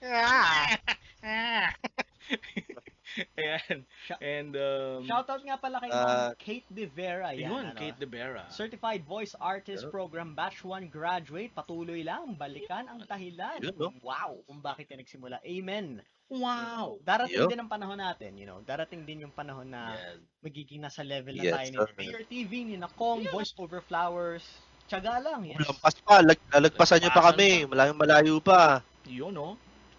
[3.40, 3.78] Ayan.
[4.22, 7.34] And, um, Shoutout nga pala kay Ma'am Kate De Vera.
[7.34, 7.78] Yan, yun, ano.
[7.78, 8.44] Kate De Vera.
[8.48, 9.92] Certified Voice Artist Yun.
[9.92, 11.50] Program Batch 1 Graduate.
[11.54, 12.38] Patuloy lang.
[12.38, 13.58] Balikan ang dahilan.
[13.74, 13.94] No?
[14.00, 14.42] Wow.
[14.46, 15.42] Kung bakit yan nagsimula.
[15.42, 16.02] Amen.
[16.28, 17.00] Wow!
[17.08, 17.48] Darating Yun.
[17.48, 18.60] din ang panahon natin, you know.
[18.60, 20.20] Darating din yung panahon na Yes.
[20.44, 22.04] magiging nasa level na Yes, tayo ni.
[22.04, 24.44] Mayor TV, ni Nakong, Voice Over Flowers.
[24.92, 25.48] Tiyaga lang.
[25.48, 25.56] Yes.
[25.64, 27.64] Lampas pa, lag, lalagpasan nyo pa kami.
[27.64, 28.84] Malayong malayo pa.
[29.08, 29.56] Yun, no?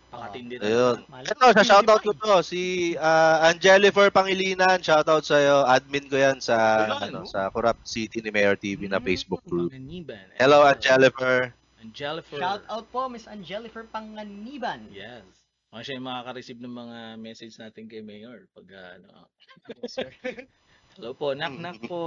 [0.09, 0.65] Pakatindi na.
[0.65, 0.97] Ayun.
[1.05, 6.41] Ito, sa shoutout ko to, si uh, Angelifer Pangilinan, shoutout sa iyo, admin ko yan
[6.41, 7.01] sa Ayun.
[7.13, 9.05] ano, sa Corrupt City ni Mayor TV na Mm.
[9.05, 9.69] Facebook group.
[9.69, 10.25] Panganiban.
[10.41, 11.53] Hello Angelifer.
[11.79, 12.41] Angelifer.
[12.41, 14.89] Shout out po, Miss Angelifer Panganiban.
[14.89, 15.23] Yes.
[15.69, 18.49] Mga siya yung makaka-receive ng mga message natin kay Mayor.
[18.57, 19.29] Pag ah, ano.
[20.99, 22.03] Hello po, knock knock po.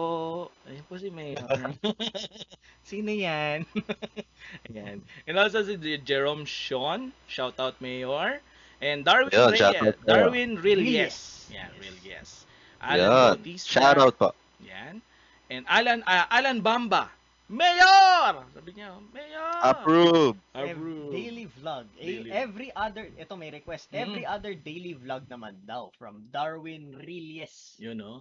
[0.69, 1.41] Ayun po si Mayor.
[2.93, 3.65] Sino yan?
[4.69, 5.01] Ayan.
[5.25, 7.09] And also si Jerome Sean.
[7.25, 8.45] Shout out Mayor.
[8.85, 9.65] And Darwin Yun, Reyes.
[9.65, 9.97] shout out.
[10.05, 10.93] Darwin Real Reyes.
[10.93, 11.17] Yes.
[11.49, 12.45] Yeah, Real Yes.
[12.85, 13.17] Alan Yan.
[13.41, 13.81] Bautista.
[13.81, 14.37] Shoutout po.
[14.61, 15.01] Yan.
[15.49, 17.09] And Alan ah, Alan Bamba.
[17.49, 18.45] Mayor!
[18.53, 19.57] Sabi niya, Mayor!
[19.73, 20.37] Approve.
[20.53, 21.17] Approve.
[21.17, 21.89] Daily vlog.
[21.97, 22.29] Daily.
[22.29, 23.89] Every other, ito may request.
[23.89, 24.05] Mhm.
[24.05, 27.77] Every other daily vlog naman daw from Darwin Reyes.
[27.81, 28.21] Yun, no?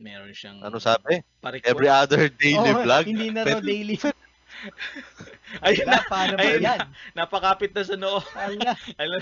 [0.00, 1.20] Meron siyang Ano sabi?
[1.38, 1.68] pa-request.
[1.68, 3.04] Every other daily Oh, vlog.
[3.04, 4.00] Hindi na raw daily.
[5.64, 6.00] Ayun na.
[6.04, 6.66] paano ba Ayun na.
[6.66, 6.80] yan?
[7.12, 8.20] Napakapit na sa noo.
[8.34, 9.16] Ala, Ano?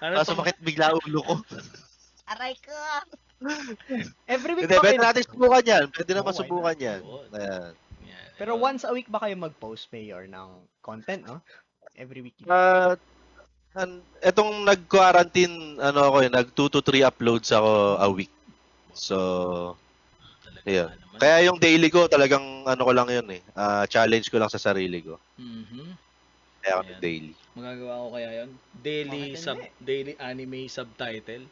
[0.00, 0.34] ano Ah, to?
[0.34, 1.34] sumakit bigla ulo ko.
[2.26, 2.74] aray ko.
[4.24, 5.84] Every week Hindi, pwede natin subukan yan.
[5.88, 7.00] Pwede naman Oh, why subukan yan.
[7.30, 7.72] Ayan.
[8.02, 8.28] Yan.
[8.34, 11.38] Pero once a week ba kayo mag-post, Mayor, ng content, no?
[11.94, 12.34] Every week.
[12.42, 12.96] Uh,
[13.74, 18.32] an, etong nag-quarantine, ano ako eh, nag 2 to 3 uploads ako a week.
[18.94, 19.76] So,
[20.64, 20.90] yeah.
[21.18, 23.42] kaya yung daily ko talagang ano ko lang yun eh.
[23.54, 25.18] ah, challenge ko lang sa sarili ko.
[25.38, 25.94] Mhm.
[26.64, 27.02] Kaya ako Ayan.
[27.04, 27.32] daily.
[27.54, 29.84] Magagawa ko kaya yon Daily Bakit sub hindi?
[29.84, 31.44] daily anime subtitle.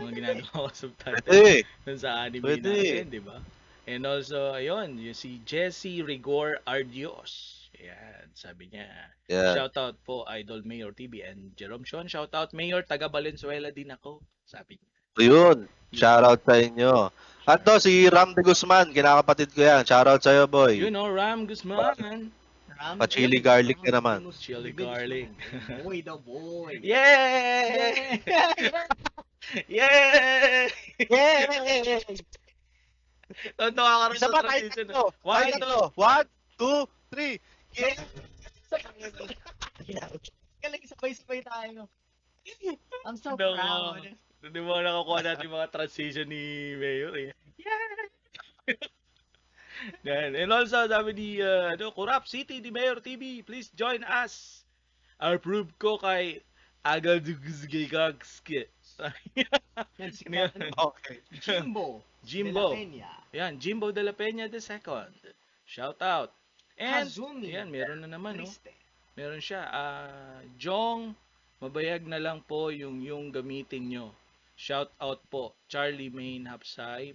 [0.00, 1.68] Mga ginagawa ko subtitle Pwede.
[1.84, 2.72] dun sa anime Pwede.
[2.72, 3.38] natin, di ba?
[3.84, 7.60] And also, ayun, yung si Jesse Rigor Ardios.
[7.76, 8.88] Ayan, sabi niya.
[9.28, 9.52] Yeah.
[9.52, 12.08] Shoutout po Idol Mayor TV and Jerome Sean.
[12.08, 14.24] Shoutout Mayor taga Valenzuela din ako.
[14.48, 14.93] Sabi niya.
[15.18, 15.68] Yun.
[15.94, 17.10] Shoutout sa inyo.
[17.46, 19.86] At to, si Ram de Guzman, kinakapatid ko yan.
[19.86, 20.74] Shoutout sa'yo, boy.
[20.74, 22.32] You know, Ram Guzman.
[22.74, 24.26] Ram- Pa-chili garlic ka naman.
[24.34, 25.30] Chili garlic.
[25.80, 26.82] Boy, the boy.
[26.82, 28.20] Yay!
[29.70, 30.68] Yay!
[33.56, 34.86] Tonto ka rin Isa sa tradition.
[35.22, 35.80] One, tatlo.
[35.96, 36.26] One,
[36.58, 36.78] two,
[37.14, 37.38] three.
[37.78, 37.94] Yeah.
[40.60, 41.86] Galing sabay-sabay tayo.
[43.06, 43.96] I'm so No.
[44.44, 47.30] Hindi mo nakakuha natin yung mga transition ni Mayor eh.
[50.04, 50.36] Yan.
[50.36, 54.64] And also, sabi ni uh, ano, Kurap City ni Mayor TV, please join us.
[55.16, 56.44] Approve ko kay
[56.84, 58.68] Agadugzgigagske.
[59.98, 61.18] Yan, si Okay.
[61.40, 62.04] Jimbo.
[62.20, 62.68] Jimbo.
[62.76, 63.10] De La Peña.
[63.32, 65.10] Yan, Jimbo de la Peña the second.
[65.64, 66.30] Shout out.
[66.76, 67.56] And, Hazumi.
[67.56, 68.46] yan, meron na naman, no?
[69.16, 69.64] Meron siya.
[69.72, 71.14] Ah, Jong,
[71.58, 74.06] mabayag na lang po yung yung gamitin nyo.
[74.56, 75.54] Shout out po.
[75.68, 77.14] Charlie Main Hapsay.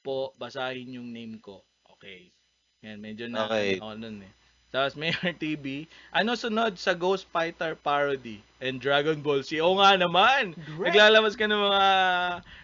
[0.00, 1.64] Po, basahin yung name ko.
[1.96, 2.32] Okay.
[2.80, 3.76] Yan, medyo na Okay.
[3.76, 4.32] ako nun eh.
[4.70, 5.84] Tapos Mayor TV.
[6.14, 9.58] Ano sunod sa Ghost Fighter parody and Dragon Ball Z?
[9.60, 10.54] Oo nga naman.
[10.78, 10.94] Great.
[10.94, 11.86] Naglalabas ka ng mga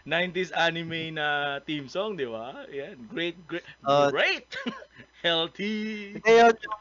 [0.06, 2.62] 90s anime na theme song, di ba?
[2.70, 2.94] Yan.
[3.11, 4.46] Great, great, Uh, great.
[5.26, 6.14] Healthy.
[6.22, 6.80] Yun, yung,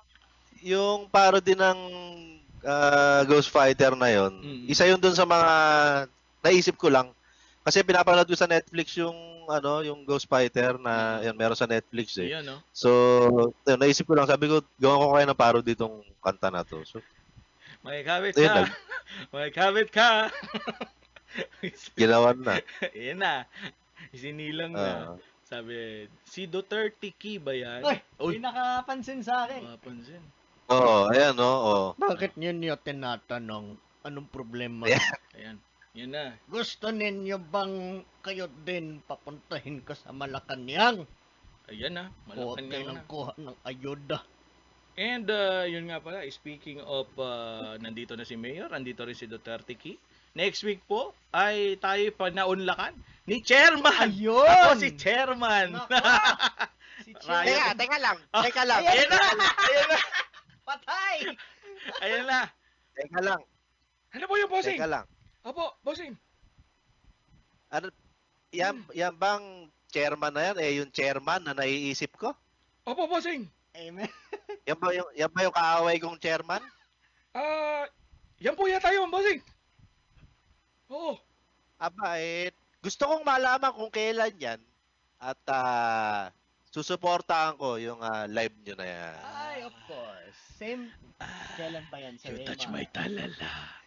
[0.61, 1.79] yung parody ng
[2.63, 4.63] ah, Ghost Fighter na yon Mm.
[4.69, 5.51] isa yun dun sa mga
[6.45, 7.09] naisip ko lang.
[7.65, 9.17] Kasi pinapanood ko sa Netflix yung
[9.49, 12.33] ano, yung Ghost Fighter na yan meron sa Netflix eh.
[12.33, 12.61] Yun, no?
[12.73, 12.89] So,
[13.65, 16.81] yun, naisip ko lang, sabi ko, gawan ko kaya ng parody itong kanta na to.
[16.85, 17.01] So,
[17.85, 18.41] May kabit ka.
[18.41, 18.69] lang.
[19.33, 20.33] May kabit ka.
[21.99, 22.57] ginawa na.
[22.97, 23.45] Yan na.
[24.09, 25.13] Isinilang na.
[25.13, 25.17] Ah.
[25.45, 27.85] Sabi, si Duterte Key ba yan?
[27.85, 29.61] Ay, Uy, May nakapansin sa akin.
[29.61, 30.23] mapansin.
[30.73, 31.87] Oo, ayan, no, oo.
[32.01, 34.89] Bakit niyo niyo tinatanong anong problema?
[34.89, 35.05] Yeah.
[35.37, 35.61] Ayan.
[35.95, 36.25] Yan na.
[36.51, 37.75] Gusto ninyo bang
[38.19, 41.07] kayo din papuntahin ko sa Malacanang?
[41.71, 42.05] Ayan na.
[42.27, 42.89] Huwag Malacan kayo na.
[42.91, 44.19] nang kuha ng ayuda.
[44.95, 49.27] And uh, yun nga pala, speaking of uh, nandito na si Mayor, nandito rin si
[49.27, 49.95] Duterte Key.
[50.35, 52.91] Next week po ay tayo panaunlakan
[53.23, 53.91] ni Chairman.
[54.11, 54.43] Ayun!
[54.67, 55.79] Ako si Chairman.
[55.79, 55.95] Nako!
[57.07, 57.47] si Ryan.
[57.47, 58.81] Teka, teka lang, teka lang.
[58.83, 59.19] Ayan na.
[59.47, 59.99] Ayan na.
[60.65, 61.15] Patay!
[62.03, 62.39] Ayan na.
[62.95, 63.41] Teka lang,
[64.11, 64.75] Ano po yung bossing?
[64.75, 65.05] teka lang.
[65.45, 66.17] Opo, bossing.
[67.69, 67.93] Ano,
[68.49, 70.57] yan, yan bang chairman na yan?
[70.57, 72.33] Eh, yung chairman na naiisip ko?
[72.81, 73.45] Opo, bossing.
[73.75, 74.09] Amen.
[74.65, 76.63] Yan ba yung, yan ba yung kaaway kong chairman?
[77.35, 77.85] Ah,
[78.41, 79.37] yan po yata yun, bossing.
[80.89, 81.19] Oo.
[81.77, 82.49] Aba, eh,
[82.81, 84.57] gusto kong malaman kung kailan yan
[85.21, 86.31] at ah,
[86.73, 89.17] susuportahan ko yung ah, live nyo na yan.
[89.21, 90.39] Ay, of course.
[90.57, 90.89] Same.
[91.59, 93.84] Kailan pa yan sa You touch my talala.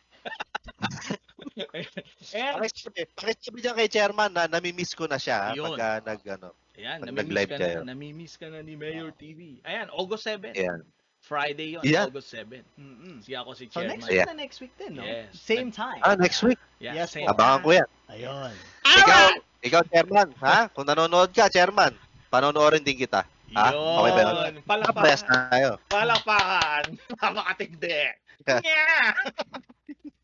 [2.35, 5.75] And, Pakisabi, pakisabi niya kay chairman na namimiss ko na siya Yun.
[5.75, 7.79] pag ah, nag, ano, ayan, Pag namimiss nag-live ka kayo.
[7.83, 9.59] na, namimiss ka na ni Mayor TV.
[9.67, 10.55] Ayan, August 7.
[10.55, 10.81] yan.
[11.19, 12.07] Friday yun, Yeah.
[12.07, 12.63] August 7.
[12.79, 13.19] Mm-mm.
[13.21, 13.99] Si ako si So Chairman.
[13.99, 14.27] next week Yeah.
[14.31, 15.03] na next week din, no?
[15.03, 15.35] Yes.
[15.35, 15.99] Same time.
[16.01, 16.61] Ah, next week.
[16.79, 17.27] Yeah, Yes, same.
[17.27, 17.89] Abangan ko yan.
[18.07, 18.53] Ayun.
[18.87, 19.25] Ikaw,
[19.61, 20.71] ikaw chairman, ha?
[20.71, 21.91] Kung nanonood ka, chairman,
[22.31, 23.27] panonoorin din kita.
[23.53, 23.67] Ha?
[23.75, 23.99] Yun.
[23.99, 24.55] Okay ba yun?
[24.63, 25.19] Palakpakan.
[25.27, 25.71] Tayo.
[25.91, 26.85] Palakpakan.
[27.19, 27.99] Napakatindi.
[28.65, 29.13] Yeah.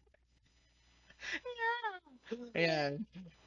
[2.54, 2.92] Ayan.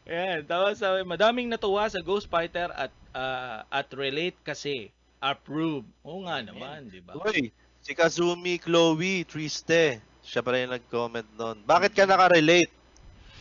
[0.06, 0.40] Ayan.
[0.46, 4.92] Tapos sabi, madaming natuwa sa Ghost Fighter at ah, at relate kasi.
[5.18, 5.82] Approve.
[6.06, 7.18] Oo nga naman, di ba?
[7.18, 7.50] Uy,
[7.82, 9.98] si Kazumi Chloe Triste.
[10.22, 11.58] Siya pa rin yung nag-comment doon.
[11.66, 12.70] Bakit ka nakarelate?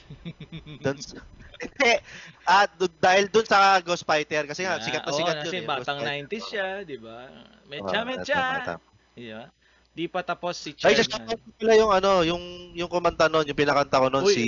[0.84, 1.20] Dun sa-
[1.56, 1.92] Hindi.
[2.44, 4.44] Ah, dun- dahil dun sa Ghost Fighter.
[4.44, 5.64] Kasi nga, sikat na sikat kasi yun.
[5.64, 6.28] eh, batang Ghost Fighter.
[6.28, 7.18] 90s siya, di ba?
[7.66, 8.44] Mecha, mecha.
[9.12, 9.44] Di ba?
[9.96, 11.08] Di pa tapos si Ay, Chairman.
[11.08, 12.44] shoutout ko pala yung ano, yung
[12.76, 14.44] yung kumanta noon, yung pinakanta ko noon si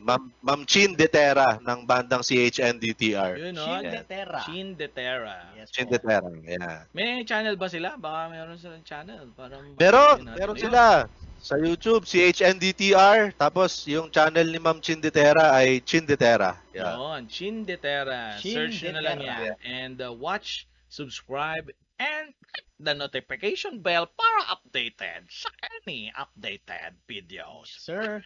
[0.00, 3.36] Ma'am Ma'am Chin Detera ng bandang CHNDTR.
[3.36, 3.60] Yun, no?
[3.60, 3.92] Shin Yeah.
[3.92, 4.40] de Terra.
[4.40, 5.36] Chin de Terra.
[5.52, 5.92] Yes Chin po.
[5.92, 6.24] Detera.
[6.40, 6.88] Yeah.
[6.96, 8.00] May channel ba sila?
[8.00, 9.28] Baka meron silang channel.
[9.36, 10.64] Parang Meron, meron yun.
[10.72, 11.04] sila
[11.36, 16.56] sa YouTube, CHNDTR, tapos yung channel ni Ma'am Chin Detera ay Chin Detera.
[16.72, 16.96] Yeah.
[16.96, 18.36] Yun, Chin de Terra.
[18.40, 19.40] Shin Search de nyo na lang yan.
[19.60, 21.68] And uh, watch, subscribe,
[22.00, 25.52] and click the notification bell para updated sa
[25.84, 27.68] any updated videos.
[27.76, 28.24] Sir.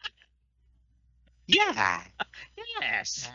[1.47, 2.01] Yeah.
[2.81, 3.29] Yes!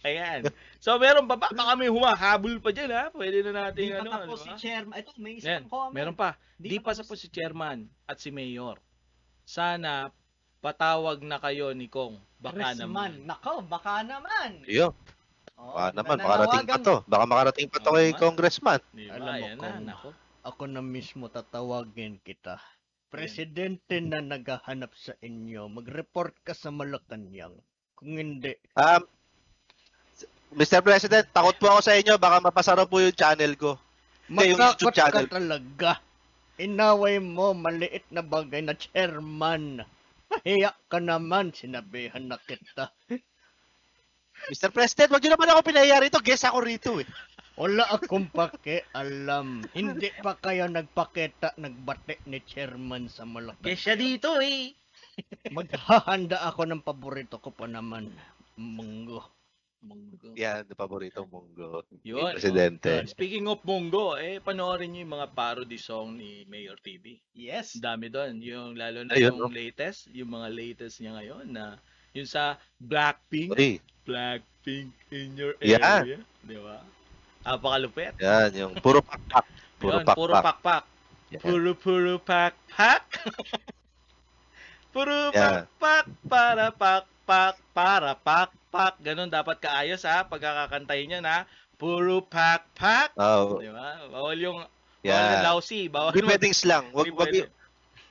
[0.00, 0.48] Ayan.
[0.80, 1.48] So, meron pa ba?
[1.52, 3.04] Baka may humahabol pa dyan, ha?
[3.12, 4.60] Pwede na natin, Di pa ano, tapos di si?
[4.64, 4.94] Chairman.
[4.96, 5.92] Ito, may isang comment.
[5.92, 6.36] meron pa.
[6.56, 8.80] Di Di, pa pa sa tapos- po si chairman at si mayor.
[9.44, 10.08] Sana
[10.64, 12.16] patawag na kayo ni Kong.
[12.40, 13.12] Baka naman.
[13.12, 13.12] Congressman.
[13.28, 14.64] Nako, baka naman.
[14.64, 14.96] Iyo,
[15.54, 16.96] Oo, baka naman, makarating pa to.
[17.06, 18.20] Baka makarating pa to Oo kay nga.
[18.20, 18.80] Congressman.
[18.90, 19.14] Di ba?
[19.16, 20.08] Alam mo, Ayan na, nako.
[20.44, 22.58] Ako na mismo tatawagin kita.
[23.08, 27.54] Presidente na naghahanap sa inyo, mag-report ka sa Malacanang.
[27.94, 29.06] Kung hindi, Um,
[30.54, 30.82] Mr.
[30.82, 32.14] President, takot po ako sa inyo.
[32.14, 33.78] Baka mapasara po yung channel ko.
[34.26, 35.26] Hindi, yung YouTube Matakot ka channel.
[35.30, 35.90] talaga.
[36.56, 39.82] Inaway mo maliit na bagay na chairman.
[40.30, 42.90] Mahiya ka naman, sinabihan na kita.
[44.50, 44.70] Mr.
[44.74, 46.20] President, wag niyo naman ako pinahiya rito.
[46.20, 47.08] Guess ako rito eh.
[47.54, 49.62] Wala akong pakialam.
[49.78, 53.22] Hindi pa kayo nagpakita, nagbate ni chairman sa.
[53.62, 54.74] Kaya siya dito, eh.
[55.54, 58.10] Maghahanda ako ng paborito ko pa naman.
[58.58, 59.22] Munggo.
[59.84, 60.32] Munggo.
[60.34, 61.84] Yan, the paborito monggo.
[62.02, 62.34] Yun.
[62.34, 63.04] Presidente.
[63.04, 67.20] Speaking of Munggo, eh, panoorin niyo yung mga parody song ni Mayor TV.
[67.36, 67.78] Yes.
[67.78, 68.40] Ang dami doon.
[68.40, 71.78] Yung lalo na Ayun, yung latest, yung mga latest niya ngayon na
[72.14, 76.06] yung sa Blackpink, Uy, Blackpink in your Yeah.
[76.06, 76.18] area.
[76.46, 76.78] Di ba?
[77.44, 78.14] Napakalupit.
[78.22, 79.44] yan, yung puro pakpak.
[79.84, 80.16] Puro pakpak.
[80.16, 80.84] puro pakpak.
[81.42, 83.02] Puro puro pakpak.
[84.94, 85.66] puro Yeah.
[85.66, 88.94] pakpak para pakpak para pakpak.
[89.02, 91.36] Ganun dapat kaayos ha pagkakakantayin niya na
[91.76, 93.12] puro pakpak.
[93.18, 94.06] Oh, Di ba?
[94.08, 94.58] Bawal yung
[95.04, 95.44] Bawal Yan.
[95.44, 95.90] na lousy.
[95.92, 96.88] Bawal Hindi pwedeng slang.
[96.96, 97.28] Wag, wag,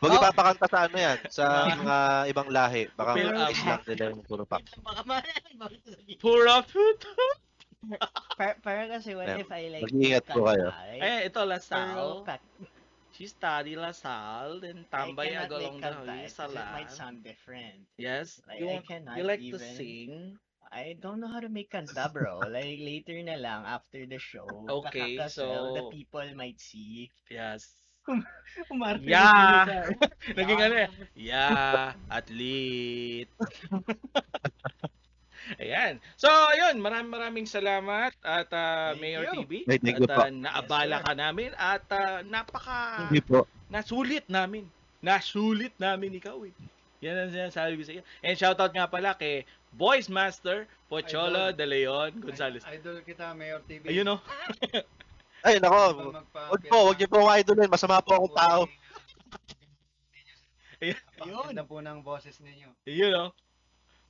[0.04, 0.12] pwede.
[0.12, 0.24] wag Oh.
[0.28, 1.18] ipapakanta sa ano yan.
[1.32, 1.44] Sa
[1.80, 1.98] mga
[2.30, 2.84] ibang lahi.
[2.94, 6.18] Baka Pero, mga um, slang nila yung puro sabihin.
[6.20, 7.10] Pura puto.
[8.38, 10.72] Pero, pero kasi what if I like Mag-iingat po kayo.
[11.00, 12.24] Eh, ito, Lasal.
[13.14, 17.86] She study Lasal, then tambay the kanta, way it might sound different.
[18.02, 18.42] Yes.
[18.50, 20.12] Like, You, I cannot you like to even- sing?
[20.74, 22.42] I don't know how to make kanta, bro.
[22.50, 24.50] like, later na lang, after the show.
[24.66, 27.14] Okay, kakakasal, The so- people might see.
[27.30, 27.70] Yes.
[28.70, 29.66] Umarte Yeah.
[29.66, 29.84] na sila.
[30.38, 30.90] Naging ano eh.
[31.18, 33.32] Yeah, athlete.
[35.60, 36.00] Ayan.
[36.16, 39.44] So, ayun, maraming maraming salamat at Thank Mayor you.
[39.44, 39.52] TV.
[39.68, 43.12] Thank at ah, naabala Yes, ka namin at ah, napaka
[43.68, 44.64] nasulit namin.
[45.04, 46.54] Nasulit namin ikaw eh.
[47.04, 48.04] Yan ang sinasabi ko sa iyo.
[48.24, 49.44] And shoutout nga pala kay
[49.76, 51.58] Voice Master Pocholo Idol.
[51.60, 52.64] De Leon Gonzalez.
[52.72, 53.92] Idol kita, Mayor TV.
[53.92, 54.20] Ayun oh.
[55.44, 56.12] Ay, nako.
[56.16, 57.72] Magpa- Wag po, wag niyo po akong idolin.
[57.72, 58.62] Masama po akong tao.
[61.24, 61.48] Yun.
[61.52, 62.68] Ganda po ng boses ninyo.
[62.84, 63.32] Ayun oh.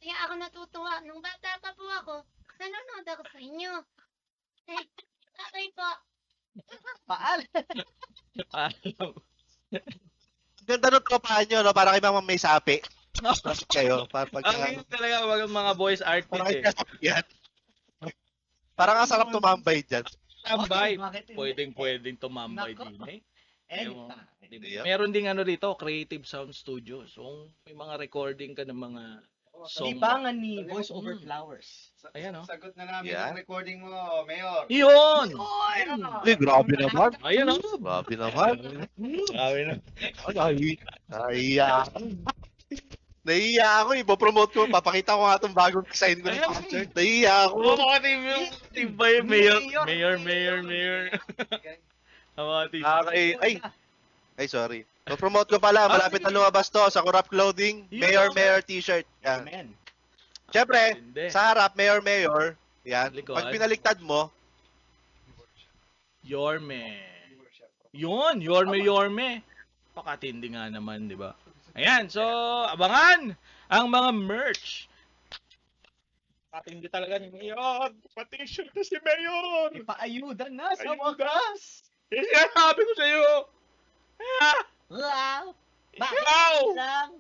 [0.02, 0.94] Kaya ako natutuwa.
[1.06, 2.14] Nung bata pa po ako,
[2.58, 3.74] nanonood ako sa inyo.
[4.70, 4.84] Eh,
[5.50, 5.90] okay po.
[7.10, 7.50] Paalam.
[8.54, 9.10] Alam.
[10.64, 11.74] Ganda nung tropahan nyo, no?
[11.74, 12.82] Para kay Mama May Sapi.
[13.14, 14.06] Traffic kayo.
[14.10, 14.46] Para pag...
[14.50, 17.14] Ang yun talaga mga, mga voice Para artist eh.
[17.14, 17.26] yan.
[18.74, 20.02] Parang ang sarap tumambay dyan.
[20.44, 20.92] Tambay.
[21.00, 21.34] Hindi?
[21.34, 22.84] Pwedeng pwedeng tumambay Nako.
[22.92, 23.20] din eh.
[23.74, 24.28] Anytime.
[24.54, 24.86] Yeah.
[24.86, 27.08] Meron ding ano dito, Creative Sound Studio.
[27.10, 29.04] So, may mga recording ka ng mga
[29.66, 29.98] song.
[29.98, 31.24] Libangan ni Voice Over Mm.
[31.26, 31.68] Flowers.
[31.98, 32.46] Sa- Ayan, oh.
[32.46, 33.32] Sagot na namin Yeah.
[33.32, 34.68] yung recording mo, Mayor.
[34.70, 35.28] Yun!
[36.22, 37.12] Ay, grabe naman.
[37.24, 37.80] Ayun oh.
[37.80, 38.54] Grabe naman.
[39.32, 39.76] Grabe na.
[40.38, 40.78] Ay,
[41.10, 41.88] naiya.
[43.24, 44.68] Naiya ako, ipopromote ko.
[44.68, 46.90] Papakita ko nga itong bagong design ko ng concert.
[46.92, 47.56] Naiya ako.
[47.64, 49.62] Oo, mga team yung team ba yung mayor?
[49.88, 51.04] Mayor, mayor, mayor.
[52.38, 52.84] Ang mga team.
[52.84, 53.54] Ah, ay, ay,
[54.36, 54.84] ay, sorry.
[55.08, 55.88] Ipopromote ko pala.
[55.88, 57.88] Malapit na lumabas to sa Corrupt Clothing.
[57.94, 59.08] Mayor, Mayor t-shirt.
[59.24, 59.48] Yan.
[59.48, 59.68] Amen.
[60.52, 61.00] Siyempre,
[61.32, 62.60] sa harap, Mayor, Mayor.
[62.84, 63.14] Yan.
[63.24, 64.34] Pag pinaliktad mo,
[66.24, 67.04] Yorme.
[67.92, 69.44] Yun, Yorme, Yorme.
[69.94, 71.36] Pakatindi nga naman, di ba?
[71.74, 72.22] Ayan, so,
[72.70, 73.34] abangan
[73.66, 74.86] ang mga merch.
[76.54, 77.90] Patindi talaga ni Mayor.
[78.14, 79.74] Pati shirt na si Mayor.
[79.74, 81.02] Ipaayuda na sa Ayuda.
[81.18, 81.82] wakas.
[82.14, 82.22] Eh,
[82.54, 83.34] sabi ko sa iyo.
[84.38, 84.62] Ah,
[84.94, 85.44] Wow!
[85.98, 86.56] Bakit ikaw!
[86.78, 87.12] lang?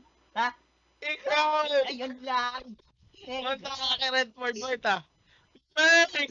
[1.02, 1.50] Ikaw!
[1.90, 2.64] Ayun lang.
[3.26, 5.02] Eh, Punta ka kay Redford White ah.
[5.74, 6.30] Bang!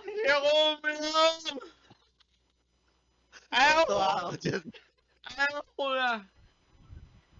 [0.00, 0.48] Hindi ako
[0.80, 1.40] uminom!
[3.52, 4.64] Ayaw ako dyan.
[5.36, 6.10] Ayaw ko na!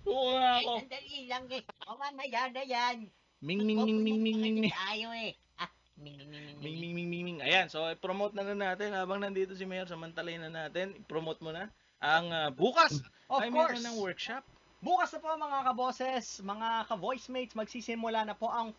[0.06, 0.72] Na ako!
[0.86, 1.62] Sandali lang eh.
[1.90, 2.96] O mamaya na yan.
[3.42, 5.32] Ming ming ming ming ming ming ming Ayaw eh.
[5.58, 7.38] Ah, ming ming ming ming Ming ming ming.
[7.42, 10.94] Ayan, so i-promote na na natin habang nandito si Mayor, samantalayin na natin.
[10.94, 13.80] I-promote mo na ang ah, bukas Of ay course.
[13.80, 14.42] meron ng workshop.
[14.84, 18.70] Bukas na po mga kaboses, mga ka-voicemates, magsisimula na po ang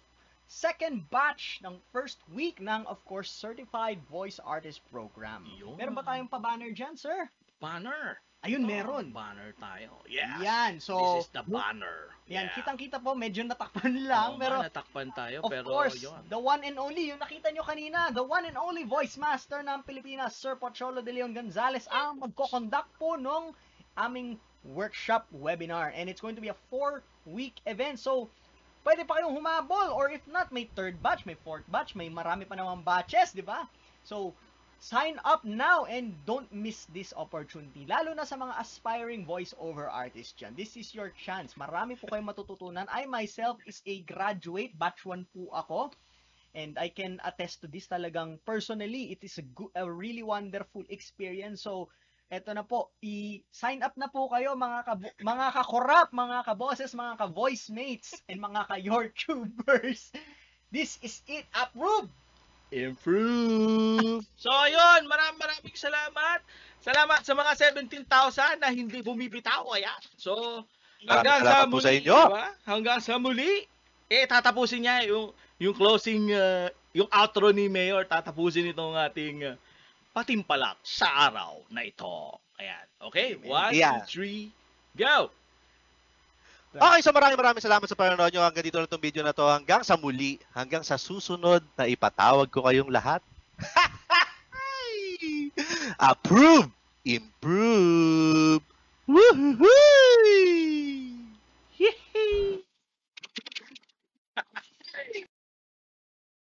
[0.48, 5.44] second batch ng first week ng, of course, Certified Voice Artist Program.
[5.60, 5.76] Yun.
[5.76, 7.28] Meron ba tayong pa-banner dyan, sir?
[7.60, 8.16] Banner!
[8.46, 9.10] Ayun, meron.
[9.10, 9.98] Banner tayo.
[10.06, 10.38] Yeah.
[10.40, 11.18] Yan, so...
[11.18, 12.14] This is the banner.
[12.30, 12.54] Yan, Yeah.
[12.54, 16.22] kitang-kita po, medyo natakpan lang, Oo pero nga, natakpan tayo, Of pero course, yun.
[16.30, 19.82] the one and only, yung nakita nyo kanina, the one and only voice master ng
[19.88, 23.56] Pilipinas, Sir Pocholo de Leon Gonzalez, ang magko-conduct po nung
[23.98, 25.96] aming workshop webinar.
[25.96, 27.98] And it's going to be a four-week event.
[27.98, 28.28] So,
[28.84, 29.90] pwede pa kayong humabol.
[29.96, 33.42] Or if not, may third batch, may fourth batch, may marami pa namang batches, di
[33.42, 33.66] ba?
[34.04, 34.36] So,
[34.80, 37.86] sign up now and don't miss this opportunity.
[37.90, 40.54] Lalo na sa mga aspiring voice-over artists dyan.
[40.54, 41.58] This is your chance.
[41.58, 42.86] Marami po kayong matututunan.
[42.90, 44.78] I myself is a graduate.
[44.78, 45.80] Batch 1 po ako.
[46.58, 49.14] And I can attest to this talagang personally.
[49.14, 49.46] It is a,
[49.82, 51.66] a really wonderful experience.
[51.66, 51.90] So,
[52.34, 52.90] eto na po.
[53.02, 58.42] I-sign up na po kayo mga kabo- mga kakorap, mga kaboses, mga ka-voice mates, and
[58.42, 60.14] mga ka-YouTubers.
[60.74, 61.48] This is it.
[61.56, 62.12] Approved!
[62.72, 64.28] Improve!
[64.36, 66.40] so, ayun, maraming maraming salamat.
[66.84, 67.52] Salamat sa mga
[68.08, 69.64] 17,000 na hindi bumibitaw.
[69.76, 70.02] Ayan.
[70.20, 70.64] So,
[71.04, 72.20] hanggang sa muli, sa inyo.
[72.28, 72.48] diba?
[72.68, 73.68] Hanggang sa muli,
[74.08, 79.56] eh, tatapusin niya yung, yung closing, uh, yung outro ni Mayor, tatapusin itong ating uh,
[80.12, 82.40] patimpalak sa araw na ito.
[82.58, 82.86] Ayan.
[83.12, 83.38] Okay?
[83.46, 84.02] One, Yeah.
[84.04, 84.42] two, three,
[84.98, 85.32] go!
[86.76, 88.44] Okay, so maraming maraming salamat sa panonood nyo.
[88.44, 89.48] Hanggang dito na itong video na to.
[89.48, 90.36] Hanggang sa muli.
[90.52, 93.24] Hanggang sa susunod na ipatawag ko kayong lahat.
[96.12, 96.68] Approve!
[97.08, 98.62] Improve!
[99.08, 99.72] Woohoo!
[101.80, 102.67] Yee!